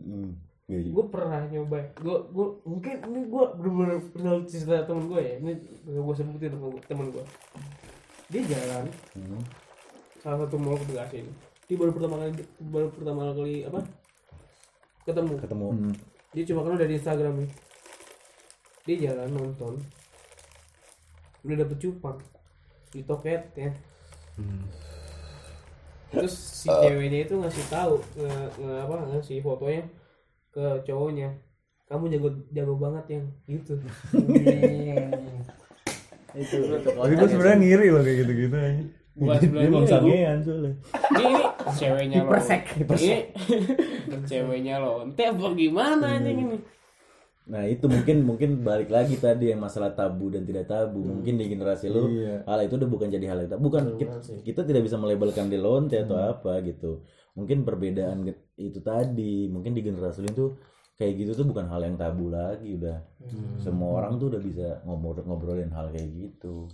[0.00, 0.32] Hmm.
[0.64, 0.90] Iya, iya.
[0.96, 5.52] gue pernah nyoba gue gue mungkin ini gue bener-bener kenal cerita temen gue ya ini
[5.84, 7.24] gue sebutin sama temen gue
[8.30, 8.84] dia jalan.
[9.12, 9.42] Hmm.
[10.20, 11.32] salah satu mall ke Bekasi ini.
[11.66, 13.80] Dia baru pertama kali baru pertama kali apa?
[15.02, 15.34] Ketemu.
[15.40, 15.68] Ketemu.
[15.70, 15.94] Hmm.
[16.30, 17.50] dia cuma kenal dari Instagram nih
[18.86, 19.74] dia jalan nonton.
[21.42, 22.18] Udah dapet cupang
[22.90, 23.70] di toket ya
[26.10, 29.86] terus si ceweknya itu ngasih tahu nge, nge- apa ngasih fotonya
[30.50, 31.30] ke cowoknya.
[31.86, 33.78] Kamu jago jago banget yang gitu
[36.34, 38.82] itu Tapi gue sebenarnya ngiri loh kayak gitu-gitu aja.
[39.10, 39.84] bukan Dia Bu.
[39.84, 40.72] sangean soalnya.
[41.12, 41.42] ini, ini
[41.76, 43.16] ceweknya lo Hipersek, ini
[44.30, 46.58] ceweknya lo ente apa gimana anjing ini
[47.50, 51.02] Nah itu mungkin mungkin balik lagi tadi yang masalah tabu dan tidak tabu.
[51.02, 52.46] Mungkin di generasi lu Iya.
[52.46, 53.66] hal itu udah bukan jadi hal yang tabu.
[53.66, 54.14] Bukan kita,
[54.46, 57.02] kita tidak bisa melabelkan dia lonte atau apa gitu.
[57.34, 58.22] Mungkin perbedaan
[58.54, 59.50] itu tadi.
[59.50, 60.46] Mungkin di generasi lu itu
[61.00, 63.00] kayak gitu tuh bukan hal yang tabu lagi udah.
[63.56, 66.68] Semua orang tuh udah bisa ngobrol ngobrolin hal kayak gitu.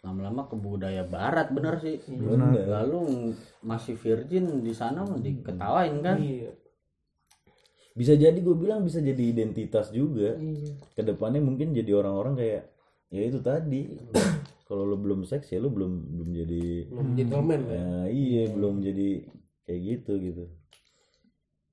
[0.00, 2.64] lama-lama ke budaya barat bener sih Bener.
[2.64, 6.48] lalu masih virgin di sana mah diketawain kan iya
[7.92, 10.40] Bisa jadi gue bilang bisa jadi identitas juga.
[10.40, 12.62] iya Ke depannya mungkin jadi orang-orang kayak
[13.12, 13.92] ya itu tadi.
[14.70, 18.80] Kalau lu belum seks ya lu belum belum jadi belum gentleman ya Ya, iya belum
[18.80, 19.08] jadi
[19.66, 20.44] kayak gitu gitu.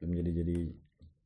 [0.01, 0.57] Belum jadi jadi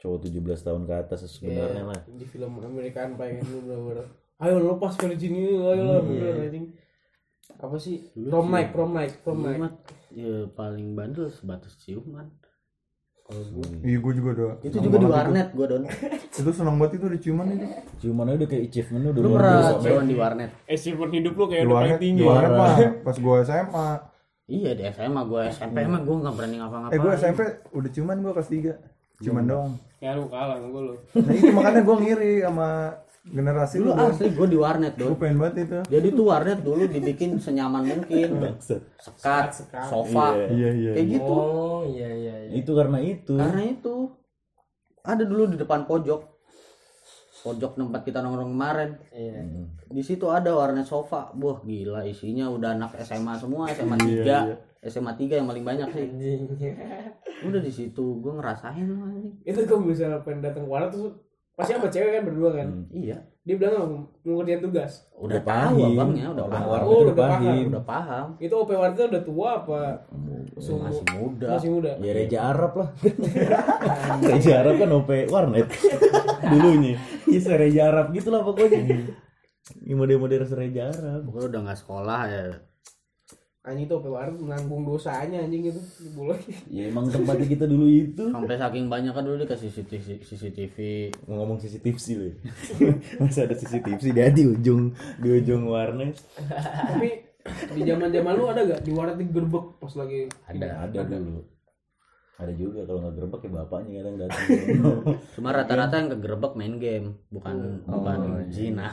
[0.01, 2.01] cowok 17 tahun ke atas sebenarnya lah.
[2.09, 4.07] di film Amerikaan pengen lu bener-bener.
[4.41, 6.65] Ayo lepas virgin ini ayo lah bener anjing.
[7.61, 8.09] Apa sih?
[8.17, 9.61] Prom night prom night prom night.
[10.11, 12.27] ya paling bandel sebatas ciuman
[13.23, 14.53] kalau gue Iya gue juga doa.
[14.59, 15.83] itu juga di warnet gue don.
[16.41, 17.67] Itu senang banget itu ada ciuman itu.
[18.03, 20.49] Cuman aja udah kayak achievement udah lu pernah ciuman di warnet?
[20.65, 22.19] Achievement hidup lu kayak Di udah paling tinggi.
[22.19, 22.75] di warnet mah
[23.05, 23.89] pas gue SMA.
[24.51, 26.91] iya di SMA gue SMP mah gue nggak berani ngapa-ngapain.
[26.91, 27.39] Eh gue SMP
[27.71, 28.49] udah ciuman gue kelas
[29.21, 29.71] 3 Ciuman doang.
[29.97, 32.67] ya lu kalah sama gue lu Nah itu makanya gue ngiri sama
[33.23, 34.01] generasi dulu lu.
[34.03, 35.79] asli gue di warnet don pengen banget itu.
[35.87, 38.81] jadi tuh warnet dulu dibikin senyaman mungkin Bangsat.
[38.97, 39.45] sekat
[39.83, 40.91] sofa Iya iya.
[40.95, 42.51] kayak gitu Oh iya iya iya.
[42.51, 43.37] Itu karena itu.
[43.37, 43.93] karena itu
[45.01, 46.30] ada dulu di depan pojok
[47.41, 48.91] pojok tempat kita nongkrong kemarin.
[49.09, 49.41] Iya.
[49.91, 51.33] di situ ada warnet sofa.
[51.35, 56.07] Wah gila isinya udah anak SMA semua SMA 3 SMA 3 yang paling banyak sih.
[57.45, 59.09] Udah di situ gue ngerasain loh
[59.41, 61.09] itu kalau misalnya pengen datang ke warnet tuh
[61.57, 62.67] pasti sama cewek kan berdua kan?
[62.69, 62.85] Hmm.
[62.93, 65.91] iya dia bilang mau ngerjain tugas udah, Udah tahu paham.
[65.91, 67.41] abangnya udah Orang paham Oh, udah udah paham.
[67.41, 67.65] paham.
[67.65, 69.81] udah paham itu OP Warta udah tua apa
[70.55, 72.89] Sumbu- masih muda masih muda Ya Reja Arab lah.
[74.21, 75.67] Reja Arab kan OP warnet
[76.43, 76.93] dulunya.
[77.25, 79.09] Iya Reja Arab gitu lah pokoknya.
[79.79, 81.25] Ini model-model Reja Arab.
[81.25, 82.43] pokoknya udah nggak sekolah ya
[83.61, 85.77] anjing itu OP Warta menanggung dosanya anjing itu
[86.17, 88.33] boleh Ya emang tempatnya kita dulu itu.
[88.33, 90.75] sampai saking banyak kan dulu dikasih CCTV, CCTV
[91.29, 92.25] Mau ngomong CCTV sih lu.
[92.81, 92.93] ya.
[93.21, 94.89] Masa ada CCTV sih dia di ujung
[95.21, 96.17] di ujung warnet.
[96.41, 97.21] tapi
[97.73, 101.41] di zaman zaman lu ada gak di warnet digerbek pas lagi ada Ada dulu.
[102.41, 104.45] Ada juga kalau nggak gerbek ya bapaknya kadang datang.
[105.37, 108.89] cuma rata-rata yang kegerebek main game bukan bukan zina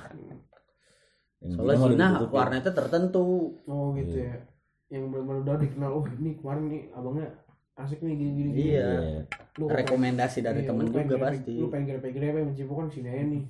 [1.41, 2.29] Yang soalnya zina ya.
[2.29, 4.37] warnetnya tertentu oh gitu ya
[4.89, 7.29] yang benar-benar udah dikenal oh ini kemarin nih abangnya
[7.77, 8.63] asik nih gini gini gini.
[8.73, 8.89] iya.
[9.55, 11.55] Lu rekomendasi dari iya, temen lu pengen juga grepe- pasti.
[11.55, 13.43] lu pengen grepe grepe mencipokan sini aja nih.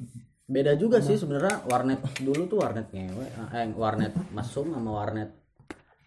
[0.45, 5.31] Beda juga sih sebenarnya warnet dulu tuh warnet ngewe eh warnet masuk sama warnet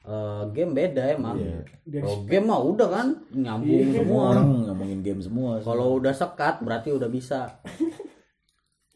[0.03, 1.38] eh, game beda emang.
[1.82, 4.23] Dari kalau game mah udah kan nyambung Semua semua.
[4.32, 5.51] Orang ngomongin game semua.
[5.61, 7.61] kalau udah sekat berarti udah bisa.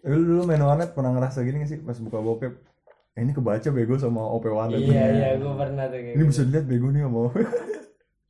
[0.02, 2.54] Eh, Lu dulu main warnet pernah ngerasa gini gak sih pas buka bokep?
[3.16, 4.76] Eh, ini kebaca bego sama OP warnet.
[4.78, 6.30] iya iya gue pernah tuh kayak Ini gitu.
[6.36, 7.36] bisa dilihat bego nih sama OP.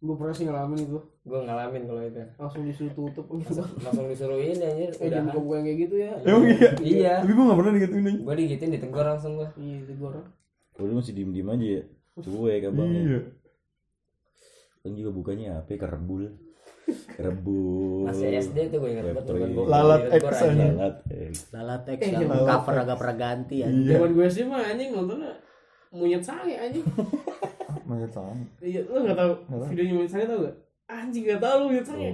[0.05, 4.37] gue pernah sih ngalamin itu gue ngalamin kalau itu langsung disuruh tutup gitu langsung disuruh
[4.37, 6.69] ini anjir eh jangan udah buka buka yang kayak gitu ya Emang iya?
[6.85, 8.19] iya Tapi gue gak pernah digituin aja.
[8.21, 11.83] gue digituin ditegur langsung gue iya itu gue masih diem-diem aja ya.
[12.15, 12.87] Cuek abang.
[12.91, 13.19] Iya.
[14.85, 16.23] Kan juga bukannya apa kerebul.
[16.85, 18.05] Kerebul.
[18.05, 20.21] masih SD tuh gue ingat banget Lalat X.
[20.21, 20.95] Lalat.
[21.09, 21.29] eh.
[21.49, 22.79] lalat X Eh, yang cover X.
[22.79, 23.95] agak pernah ganti ya Iya.
[23.95, 25.33] zaman gue sih mah anjing nontonnya
[25.89, 26.85] monyet sange anjing
[27.83, 28.33] Masih sama.
[28.59, 29.61] iya lu nggak tahu tahu.
[29.69, 30.55] videonya monyet sange tau gak
[30.85, 32.09] anjing nggak tahu lu monyet sange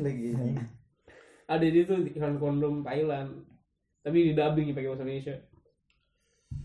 [0.00, 0.28] Lagi
[1.44, 3.30] ada di tuh iklan kondom Thailand
[4.00, 5.34] tapi di dubbing pakai bahasa Indonesia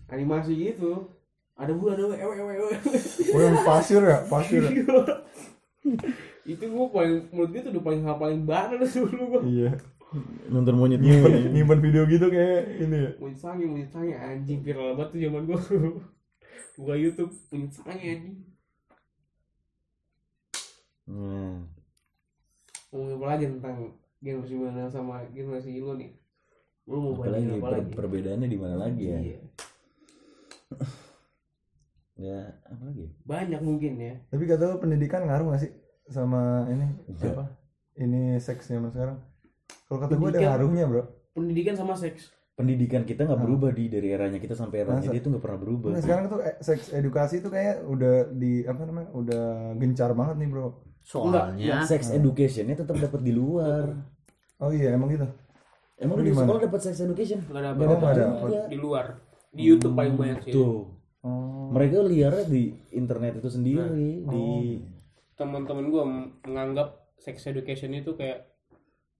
[0.08, 1.08] animasi gitu
[1.54, 2.72] ada bu ada ewe ewe ewe
[3.30, 4.20] Oh yang pasir ya?
[4.24, 4.72] Pasir ya?
[6.50, 8.76] itu gue paling menurut gue tuh udah paling hal paling baru
[9.06, 9.72] dulu gue Iya.
[10.50, 13.12] Nonton monyet Nyimpen, nyimpen video gitu kayak ini ya.
[13.16, 15.60] monyet sange monyet sange anjing viral banget tuh zaman gue
[16.76, 18.38] buka YouTube monyet sange anjing
[21.06, 21.66] Hmm.
[22.88, 23.78] ngomongin apa lagi tentang
[24.20, 26.14] generasi mana sama generasi lo nih
[26.86, 29.18] lu mau Apalagi apa per- lagi perbedaannya di mana lagi ya?
[29.20, 29.40] Iya.
[32.20, 33.08] Ya, apa lagi?
[33.08, 33.12] ya?
[33.24, 35.72] banyak mungkin ya Tapi kata lu pendidikan ngaruh gak sih
[36.10, 37.32] sama ini Enggak.
[37.32, 37.46] apa?
[37.96, 39.18] Ini seks zaman sekarang.
[39.86, 41.04] Kalau kata gue ada ngaruhnya bro.
[41.32, 45.16] pendidikan sama seks Pendidikan kita nggak berubah di dari eranya kita sampai eranya Masa?
[45.16, 45.90] dia itu nggak pernah berubah.
[45.96, 49.10] Nah, sekarang tuh eh, seks edukasi tuh kayak udah di apa namanya?
[49.16, 49.46] Udah
[49.80, 50.68] gencar banget nih bro.
[51.00, 53.96] soalnya Sex educationnya tetap dapat di luar.
[54.60, 55.24] Oh iya emang gitu.
[55.96, 57.40] Emang Lu di sekolah dapat sex education?
[57.48, 58.68] nggak ada Oh, ada.
[58.68, 59.16] di luar
[59.50, 60.84] di YouTube paling banyak sih Tuh.
[61.24, 61.72] Oh.
[61.72, 64.32] Mereka liarnya di internet itu sendiri, Nah.
[64.32, 64.48] di
[65.40, 66.04] teman-teman gue
[66.44, 66.88] menganggap
[67.18, 68.52] sex education itu kayak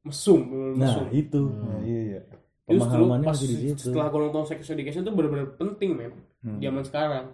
[0.02, 0.44] mesum
[0.76, 1.42] Nah, mesum itu.
[1.42, 2.22] Nah, iya iya.
[2.66, 3.82] justru Pemahamannya pas masih di situ.
[3.82, 6.56] setelah gue nonton sex education itu bener-bener penting men Hmm.
[6.58, 7.26] zaman sekarang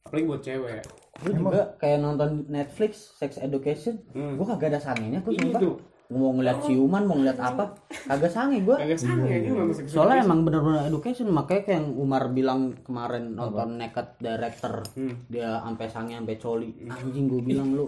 [0.00, 0.82] apalagi buat cewek
[1.20, 4.34] gue juga kayak nonton Netflix Sex Education Hmm.
[4.34, 4.80] gue kagak ada
[5.28, 5.74] ini sumpah tuh
[6.10, 7.70] mau ngeliat ciuman mau ngeliat apa?
[7.86, 10.26] Kagak sange gue kagak sange Iya, sex soalnya education.
[10.26, 15.14] emang bener-bener education makanya kayak yang Umar bilang kemarin nonton Naked Director Hmm.
[15.26, 16.70] dia sampai sange sampai coli.
[16.84, 17.86] Anjing gue bilang lu.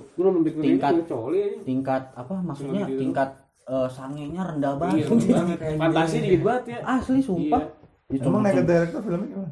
[0.57, 0.93] Tingkat.
[0.97, 3.29] itu coli aja tingkat apa maksudnya tingkat
[3.65, 5.27] eh, sangenya rendah iya banget.
[5.29, 5.59] banget.
[5.83, 6.79] Fantasi dikit banget ya.
[6.85, 7.59] Asli sumpah.
[7.61, 7.82] Iya.
[8.13, 9.51] Ya, cuma- naked director filmnya gimana?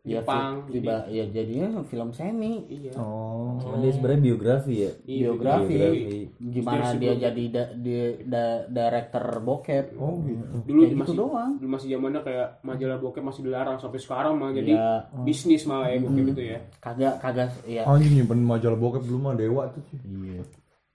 [0.00, 3.60] ya, Jepang, tiba ya jadinya film semi iya Oh.
[3.60, 4.92] Cuman dia sebenarnya biografi ya.
[5.04, 6.20] Iya, biografi biografi.
[6.40, 7.94] gimana Versi dia jadi da- di
[8.24, 10.44] da- director bokep Oh gitu.
[10.64, 11.50] dulu gitu masih doang.
[11.54, 14.88] dulu masih zamannya kayak majalah bokep masih dilarang sampai sekarang malah jadi ya
[15.20, 16.32] bisnis malah ya bokep Hmm.
[16.32, 19.82] itu ya kagak kagak ya Anjing nyimpen majalah bokep dulu mah dewa tuh.
[19.84, 19.98] cuy.
[20.24, 20.40] iya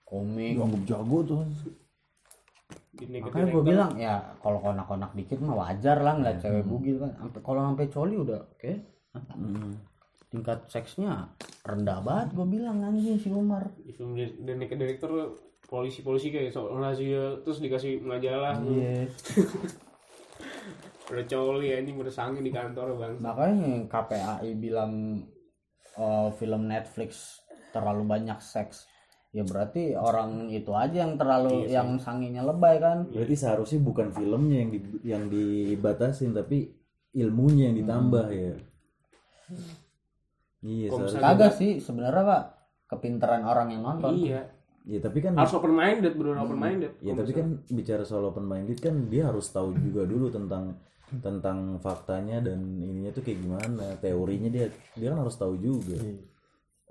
[0.02, 1.38] komik Anggap jago tuh.
[2.94, 7.12] Makanya gue bilang ya kalau konak-konak dikit mah wajar lah ngeliat cewek bugil kan.
[7.42, 8.72] Kalau sampai coli udah oke.
[10.30, 11.30] Tingkat seksnya
[11.62, 13.66] rendah banget gue bilang anjing si Umar.
[13.82, 15.10] Di film The The Naked Director
[15.64, 18.58] polisi-polisi kayak soal razia terus dikasih majalah.
[18.62, 19.10] Iya
[21.04, 23.14] udah coli anjing udah sange di kantor bang.
[23.20, 25.22] Makanya KPAI bilang
[25.98, 27.42] eh, film Netflix
[27.74, 28.93] terlalu banyak seks
[29.34, 33.10] ya berarti orang itu aja yang terlalu yang sanginya lebay kan?
[33.10, 36.70] Berarti seharusnya bukan filmnya yang di, yang dibatasin tapi
[37.18, 38.54] ilmunya yang ditambah ya.
[40.64, 42.42] Iya, kagak sih sebenarnya pak.
[42.94, 44.14] Kepintaran orang yang nonton.
[44.22, 44.54] Iya.
[44.84, 48.44] Ya tapi kan harus open minded bener open minded Ya tapi kan bicara soal open
[48.44, 50.76] minded kan dia harus tahu juga dulu tentang
[51.24, 55.96] tentang faktanya dan ininya tuh kayak gimana teorinya dia dia kan harus tahu juga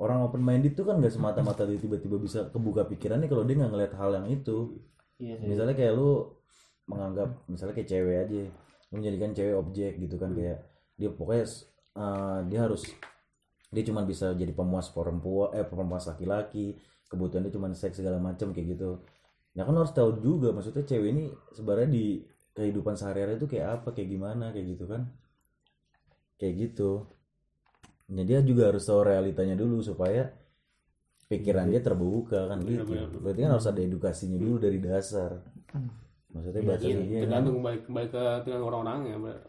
[0.04, 3.72] orang open minded tuh kan nggak semata-mata dia tiba-tiba bisa kebuka pikirannya kalau dia nggak
[3.72, 4.76] ngeliat hal yang itu.
[5.24, 5.48] Iya sih.
[5.48, 6.36] misalnya kayak lu
[6.90, 8.44] menganggap misalnya kayak cewek aja
[8.92, 10.60] lu menjadikan cewek objek gitu kan kayak
[11.00, 11.46] dia pokoknya
[11.96, 12.84] uh, dia harus
[13.74, 16.78] dia cuma bisa jadi pemuas perempuan eh pemuas laki-laki
[17.10, 19.02] kebutuhan dia cuma seks segala macam kayak gitu.
[19.54, 21.24] Ya kan harus tahu juga maksudnya cewek ini
[21.54, 22.06] sebenarnya di
[22.54, 25.10] kehidupan sehari-hari itu kayak apa kayak gimana kayak gitu kan.
[26.42, 27.06] Kayak gitu
[28.14, 30.30] ya dia juga harus tahu realitanya dulu supaya
[31.26, 32.86] pikiran dia terbuka kan gitu.
[33.18, 35.42] Berarti kan harus ada edukasinya dulu dari dasar.
[36.30, 39.42] Maksudnya baca Iya, dia tergantung kembali kembali ke tergantung orang-orangnya bener.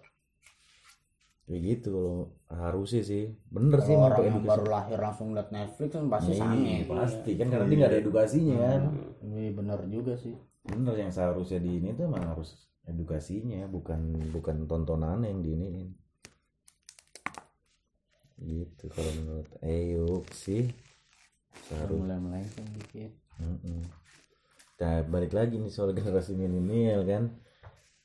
[1.44, 2.16] kayak gitu kalau
[2.48, 3.24] harusnya sih.
[3.52, 4.48] Bener sih Kalau emang orang yang edukasi.
[4.48, 6.74] baru lahir langsung liat Netflix kan pasti Iya, sange.
[6.88, 7.30] pasti.
[7.36, 8.82] Kan karena dia nggak ada edukasinya kan.
[9.22, 10.34] Iya bener juga sih.
[10.64, 12.56] bener yang seharusnya di ini tuh emang harus
[12.88, 14.00] edukasinya bukan
[14.32, 15.68] bukan tontonan yang di ini
[18.36, 20.66] gitu kalau menurut Eyuk sih
[21.62, 23.12] seharusnya Mulai melenceng dikit.
[23.36, 23.80] Mm-mm.
[24.74, 27.30] Nah, balik lagi nih soal generasi milenial kan.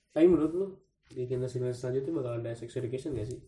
[0.09, 0.67] tapi menurut lu
[1.07, 3.39] di generasi selanjutnya bakal ada sex education gak sih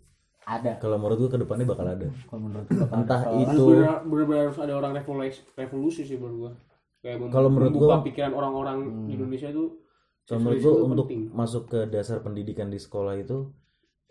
[0.41, 0.77] Ada.
[0.77, 2.09] Kalau menurut gua ke depannya bakal ada.
[2.23, 3.41] Kalau menurut gua bakal Entah ada.
[3.47, 3.65] itu
[4.03, 6.51] bener harus ada orang revolusi revolusi sih menurut gua
[6.99, 9.77] kayak mem- Kalau menurut membuka gua- pikiran orang-orang di Indonesia itu
[10.23, 11.21] kalau menurut itu untuk penting.
[11.31, 13.49] masuk ke dasar pendidikan di sekolah itu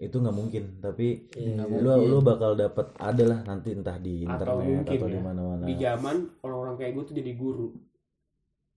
[0.01, 4.32] itu nggak mungkin tapi Iya, lu lu bakal dapat ada lah nanti entah di atau
[4.57, 7.68] internet mungkin atau ya di mana-mana di zaman orang-orang kayak gue tuh jadi guru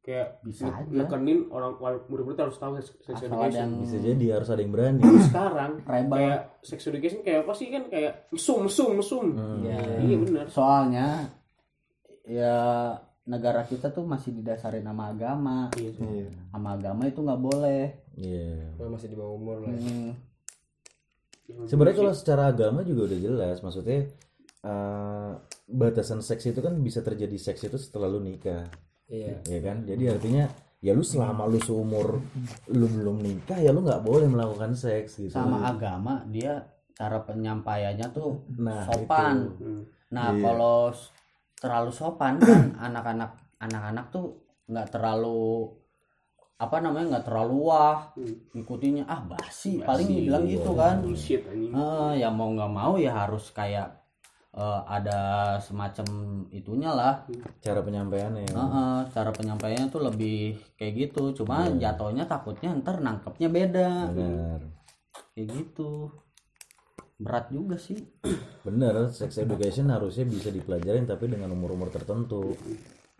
[0.02, 2.92] kayak Bisa nekenin orang murid-murid harus tahu sex
[3.24, 6.12] education yang bisa jadi harus ada yang berani sekarang rebel.
[6.14, 9.64] kayak sex education kayak apa sih kan kayak mesum mesum mesum Hmm.
[9.64, 9.80] Ya.
[10.04, 11.08] iya benar Soalnya
[12.24, 12.56] ya
[13.24, 15.72] negara kita tuh masih didasari nama agama.
[15.74, 16.04] iya sih.
[16.04, 16.28] Iya.
[16.52, 17.84] Sama agama itu nggak boleh.
[18.14, 18.76] Iya.
[18.84, 20.12] masih di bawah umur lah Hmm.
[21.68, 24.08] Sebenarnya kalau secara agama juga udah jelas, maksudnya
[24.64, 25.32] eh,
[25.68, 28.64] batasan seks itu kan bisa terjadi seks itu setelah lu nikah,
[29.12, 29.84] iya ya kan?
[29.84, 30.48] Jadi artinya
[30.80, 32.20] ya lu selama lu seumur
[32.72, 35.36] lu belum nikah ya lu nggak boleh melakukan seks gitu.
[35.36, 36.64] Sama agama dia
[36.94, 39.36] cara penyampaiannya tuh Nah, sopan.
[39.52, 39.64] itu.
[39.64, 39.84] Hmm.
[40.14, 41.10] Nah, kalau s-
[41.60, 44.26] terlalu sopan kan anak-anak anak-anak tuh
[44.70, 45.72] nggak terlalu
[46.54, 48.36] apa namanya nggak terlalu wah Hmm.
[48.54, 50.96] ngikutinnya ah basi, Basi, paling dibilang gitu kan.
[51.02, 54.00] Bullshit Eh, ya mau nggak mau ya harus kayak
[54.54, 55.20] eh, ada
[55.60, 56.06] semacam
[56.54, 57.26] itunya lah.
[57.60, 58.46] Cara penyampaiannya.
[58.46, 61.34] Eh, eh, cara penyampaiannya tuh lebih kayak gitu.
[61.42, 63.90] Cuma jatuhnya takutnya ntar nangkepnya beda.
[64.14, 64.60] Benar.
[65.34, 66.14] kayak gitu.
[67.18, 67.98] Berat juga sih.
[68.62, 72.54] Bener, sex education harusnya bisa dipelajarin tapi dengan umur-umur tertentu.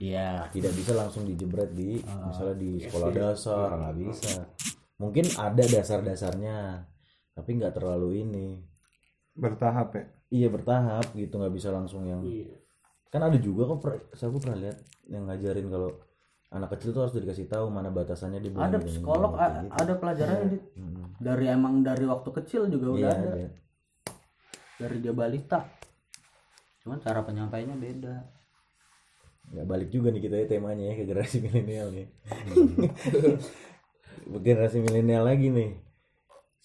[0.04, 4.36] Iya Tidak bisa langsung dijebret di misalnya di sekolah dasar, nggak bisa.
[5.00, 6.58] Mungkin ada dasar-dasarnya,
[7.32, 8.48] tapi nggak terlalu ini.
[9.32, 10.04] Bertahap ya.
[10.30, 12.58] Iya bertahap gitu nggak bisa langsung yang iya
[13.08, 14.74] kan ada juga kok per- saya pernah lihat
[15.06, 15.94] yang ngajarin kalau
[16.50, 19.74] anak kecil tuh harus dikasih tahu mana batasannya di ada psikolog kayak a- gitu.
[19.78, 20.64] ada pelajaran Dit.
[20.74, 21.14] Hmm.
[21.22, 23.48] dari emang dari waktu kecil juga udah Iya ada ada.
[24.82, 25.62] dari dia balita
[26.82, 28.16] cuman cara penyampaiannya beda
[29.54, 32.08] nggak balik juga nih kita ya temanya ya ke generasi milenial nih.
[34.46, 35.78] Generasi milenial lagi nih.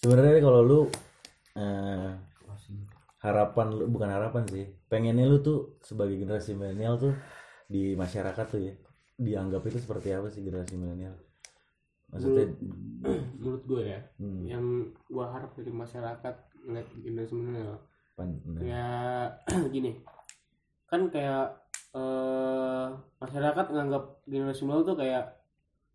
[0.00, 0.80] Sebenarnya kalau lu
[1.58, 2.10] eh,
[3.20, 7.14] harapan lu bukan harapan sih pengennya lu tuh sebagai generasi milenial tuh
[7.66, 8.74] di masyarakat tuh ya
[9.18, 11.18] dianggap itu seperti apa sih generasi milenial?
[12.08, 12.56] Maksudnya
[13.36, 14.64] menurut gue ya hmm, yang
[15.12, 16.34] gua harap dari masyarakat
[16.64, 17.76] ngeliat generasi milenial.
[18.16, 18.86] Pan- ya
[19.74, 20.00] gini
[20.88, 21.67] kan kayak
[21.98, 22.86] eh
[23.18, 25.24] masyarakat nganggap generasi milenial tuh kayak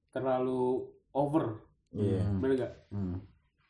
[0.09, 2.37] terlalu over iya Hmm.
[2.37, 3.17] bener gak Hmm.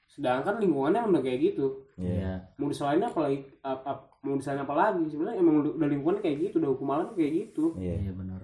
[0.07, 1.65] sedangkan lingkungannya udah kayak gitu
[1.95, 2.33] iya Iya.
[2.55, 6.37] mau disalahin apa lagi ap- ap- mau disalahin apa lagi sebenarnya emang udah, lingkungannya kayak
[6.41, 8.41] gitu udah hukum alam kayak gitu iya Iya benar.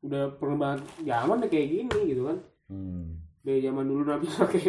[0.00, 3.04] udah perkembangan zaman udah kayak gini gitu kan hmm.
[3.40, 4.64] dari zaman dulu nabi pakai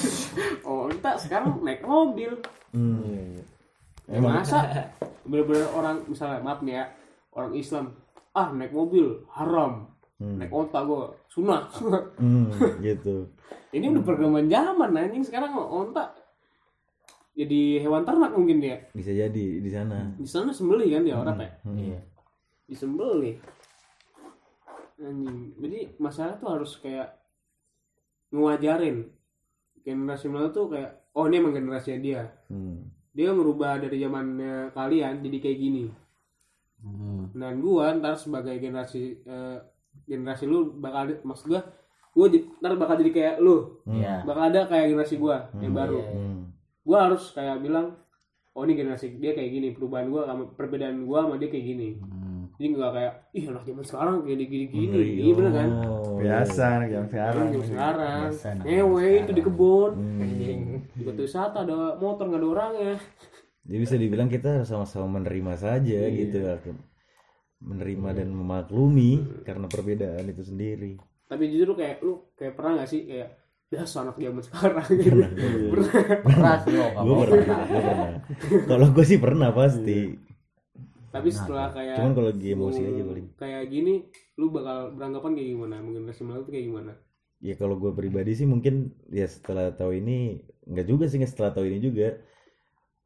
[0.66, 2.34] oh kita sekarang naik mobil
[2.70, 3.40] Hmm.
[4.04, 4.92] Ya, masa
[5.24, 6.84] bener-bener orang misalnya maaf nih ya
[7.36, 7.92] orang Islam
[8.32, 9.92] ah naik mobil haram.
[10.16, 10.40] Hmm.
[10.40, 11.68] naik onta gue sunnah
[12.20, 12.48] Hmm,
[12.80, 13.28] gitu.
[13.68, 15.20] Ini udah perkembangan zaman anjing.
[15.20, 16.16] Sekarang onta
[17.36, 18.80] jadi hewan ternak mungkin dia.
[18.96, 20.16] Bisa jadi di sana.
[20.16, 21.76] Di sana sembelih kan dia orang ya Hmm.
[21.76, 22.00] Iya.
[22.64, 23.36] disembelih.
[24.96, 25.52] Anjing.
[25.60, 27.12] Jadi masalah tuh harus kayak
[28.32, 29.12] ngewajarin.
[29.84, 32.22] Generasi milenial tuh kayak oh ini emang generasinya dia.
[32.48, 32.88] Hmm.
[33.12, 35.88] dia merubah dari zamannya kalian jadi kayak gini
[36.86, 37.26] Hmm.
[37.32, 39.58] dan gua ntar sebagai generasi eh,
[40.04, 41.60] generasi lu bakal ada maksud gua
[42.12, 43.82] gua j- ntar bakal jadi kayak lu.
[43.84, 44.22] Iya.
[44.22, 45.98] bakal ada kayak generasi gua yang baru.
[46.00, 46.40] Hmm.
[46.80, 47.98] gua harus kayak bilang
[48.52, 51.88] oh ini generasi dia kayak gini perubahan gua sama perbedaan gua sama dia kayak gini.
[51.98, 52.48] Hmm.
[52.54, 55.68] jadi nggak kayak ih anak zaman sekarang kayak gini gini Bener, iya bener kan?
[56.16, 57.36] biasa anak yang sekarang.
[57.36, 58.20] Orang zaman sekarang.
[58.62, 59.92] Ngewe itu di kebun.
[60.16, 60.60] Anjing.
[60.88, 62.94] di batu wisata ada motor nggak ada orangnya
[63.66, 66.38] Jadi bisa dibilang kita sama-sama menerima saja gitu
[67.56, 71.00] menerima dan memaklumi karena perbedaan itu sendiri.
[71.26, 73.34] tapi jujur lu kayak lu kayak pernah gak sih kayak
[73.66, 74.86] biasa anak zaman sekarang.
[74.86, 75.30] Gitu pernah.
[76.70, 78.10] Lo Gue pernah, gue pernah.
[78.70, 80.14] Kalau gue sih pernah pasti.
[81.10, 83.26] tapi setelah kayak Cuman kalau lagi emosi aja paling.
[83.40, 84.04] kayak gini
[84.36, 85.76] lu bakal beranggapan kayak gimana?
[85.80, 86.92] Mungkin milenial tuh kayak gimana?
[87.40, 91.50] Ya kalau gue pribadi sih mungkin ya setelah tahu ini nggak juga sih nggak setelah
[91.56, 92.20] tahu ini juga.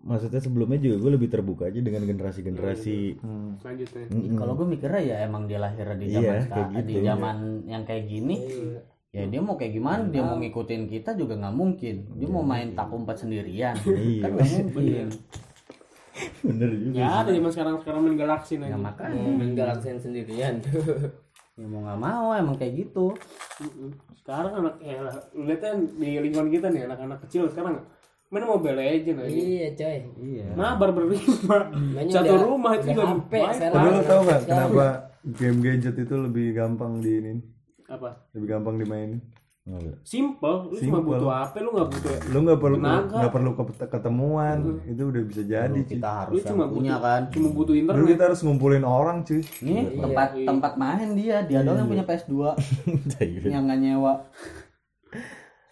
[0.00, 3.20] Maksudnya sebelumnya juga gue lebih terbuka aja dengan generasi-generasi.
[3.20, 3.60] Hmm.
[3.60, 4.32] selanjutnya Mm-mm.
[4.32, 7.04] Kalau gue mikirnya ya emang dia lahir di Iya, zaman kayak sekarang, di gitu.
[7.04, 7.36] zaman
[7.68, 8.36] yang kayak gini.
[9.10, 10.02] Ya dia mau kayak gimana?
[10.08, 11.94] Dia mau ngikutin kita juga nggak mungkin.
[12.16, 13.76] Dia mau main tak umpet sendirian.
[13.84, 14.22] Iya.
[14.24, 15.06] kan nggak mungkin.
[16.40, 16.96] Bener juga.
[16.96, 20.60] ya ada zaman sekarang sekarang main galaksi Ya aja makanya Main galaksin sendirian
[21.60, 23.12] ya mau nggak mau emang kayak gitu.
[24.16, 25.00] Sekarang anak ya
[25.32, 27.84] lihat kan di lingkungan kita nih anak-anak kecil sekarang
[28.30, 29.26] main mobile legend aja.
[29.28, 29.98] Iya coy.
[30.16, 30.46] Iya.
[30.54, 31.56] mabar berlima.
[32.06, 33.32] Satu udah- rumah itu udah juga HP.
[33.42, 34.86] Padahal lo tau gak kenapa
[35.28, 37.32] game gadget itu lebih gampang di ini
[37.84, 38.30] apa?
[38.32, 39.18] Lebih gampang dimainin?
[40.02, 40.56] Simple.
[40.66, 41.02] Lu cuma Simple.
[41.04, 43.16] butuh HP lu nggak butuh lu nggak perlu Tenaga.
[43.18, 44.56] nggak perlu ke- ketemuan.
[44.84, 47.22] Itu udah bisa jadi kita harus lu cuma punya butuh kan.
[47.30, 48.06] cuma butuh internet.
[48.08, 49.42] kita harus ngumpulin orang cuy.
[49.60, 52.34] Nih tempat tempat main dia, dia doang yang punya PS2
[53.52, 54.14] yang nggak nyewa.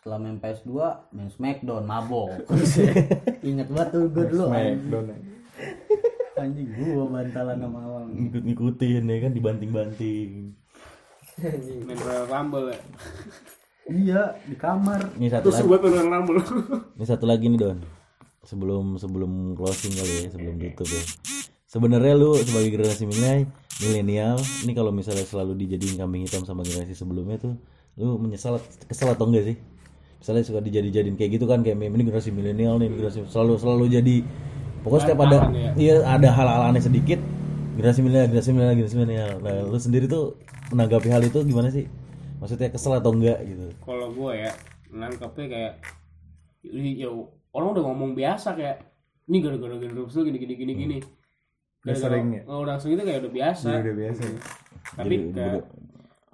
[0.09, 0.73] Setelah main PS2,
[1.13, 2.33] main Smackdown, mabok.
[3.45, 5.17] Ingat banget tuh gue dulu Smackdown ya.
[6.41, 8.09] anjing gua bantalan sama awang.
[8.17, 10.57] Ngikut-ngikutin ya kan dibanting-banting.
[11.85, 12.81] main Royal Rumble ya
[13.85, 15.13] Iya, di kamar.
[15.21, 15.69] Ini satu terus lagi.
[15.77, 16.41] buat Royal Rumble
[16.97, 17.79] Ini satu lagi nih Don.
[18.49, 21.05] Sebelum sebelum closing kali ya, sebelum tutup ya.
[21.69, 23.45] Sebenarnya lu sebagai generasi milenial,
[23.85, 27.61] milenial, ini kalau misalnya selalu dijadiin kambing hitam sama generasi sebelumnya tuh,
[28.01, 28.57] lu menyesal
[28.89, 29.59] kesel atau enggak sih?
[30.19, 34.16] Misalnya suka dijadi-jadiin kayak gitu kan kayak ini generasi milenial nih, generasi selalu selalu jadi
[34.83, 35.71] pokoknya setiap ada ya.
[35.79, 37.23] iya ada hal-hal aneh sedikit
[37.79, 39.33] generasi milenial, generasi milenial, generasi milenial.
[39.39, 40.35] Nah, lu sendiri tuh
[40.75, 41.87] menanggapi hal itu gimana sih?
[42.39, 43.66] Maksudnya kesel atau enggak gitu?
[43.83, 44.51] kalau gue ya
[44.91, 45.73] nangkepnya kayak
[46.99, 47.09] ya
[47.55, 48.83] orang udah ngomong biasa kayak
[49.29, 50.99] ini gara-gara generasi gini gini gini gini
[51.87, 52.43] Udah sering ya?
[52.51, 54.23] oh, udah sering itu kayak udah biasa Iya, udah biasa
[54.99, 55.62] tapi kayak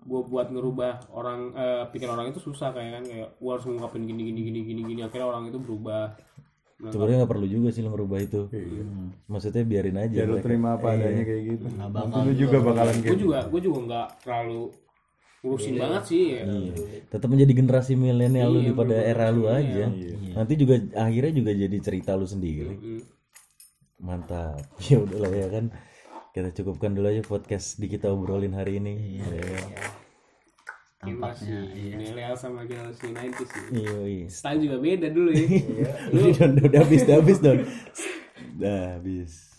[0.05, 4.05] gue buat ngerubah orang eh, pikir orang itu susah kayak kan kayak gue harus ngungkapin
[4.05, 6.15] gini gini gini gini gini akhirnya orang itu berubah
[6.75, 8.51] Nah, Sebenarnya nggak perlu juga sih lo merubah itu.
[8.51, 9.15] Hmm.
[9.31, 10.27] Maksudnya biarin aja.
[10.27, 10.45] lu mereka.
[10.45, 14.09] terima apa adanya kayak gitu nanti lu juga bakalan gue gitu juga gue juga nggak
[14.27, 14.63] terlalu
[15.45, 16.43] ngurusin banget sih ya.
[16.45, 16.75] Iya.
[17.09, 19.55] Tetap menjadi generasi milenial lu Iya, di pada era lu Iya.
[19.61, 19.85] aja.
[20.35, 22.75] Nanti juga akhirnya juga jadi cerita lu sendiri.
[22.75, 23.01] Hmm.
[24.03, 24.59] Mantap.
[24.91, 25.65] Ya udahlah ya kan.
[26.35, 29.23] Kita cukupkan dulu aja podcast di kita obrolin hari ini.
[29.23, 30.03] Iya.
[31.05, 31.47] generasi
[32.01, 33.99] milenial sama generasi 90 sih Iya.
[34.09, 34.27] iya.
[34.27, 35.47] style juga beda dulu ya
[36.17, 37.59] Udah, udah, udah habis, udah habis don.
[38.59, 39.54] Udah habis.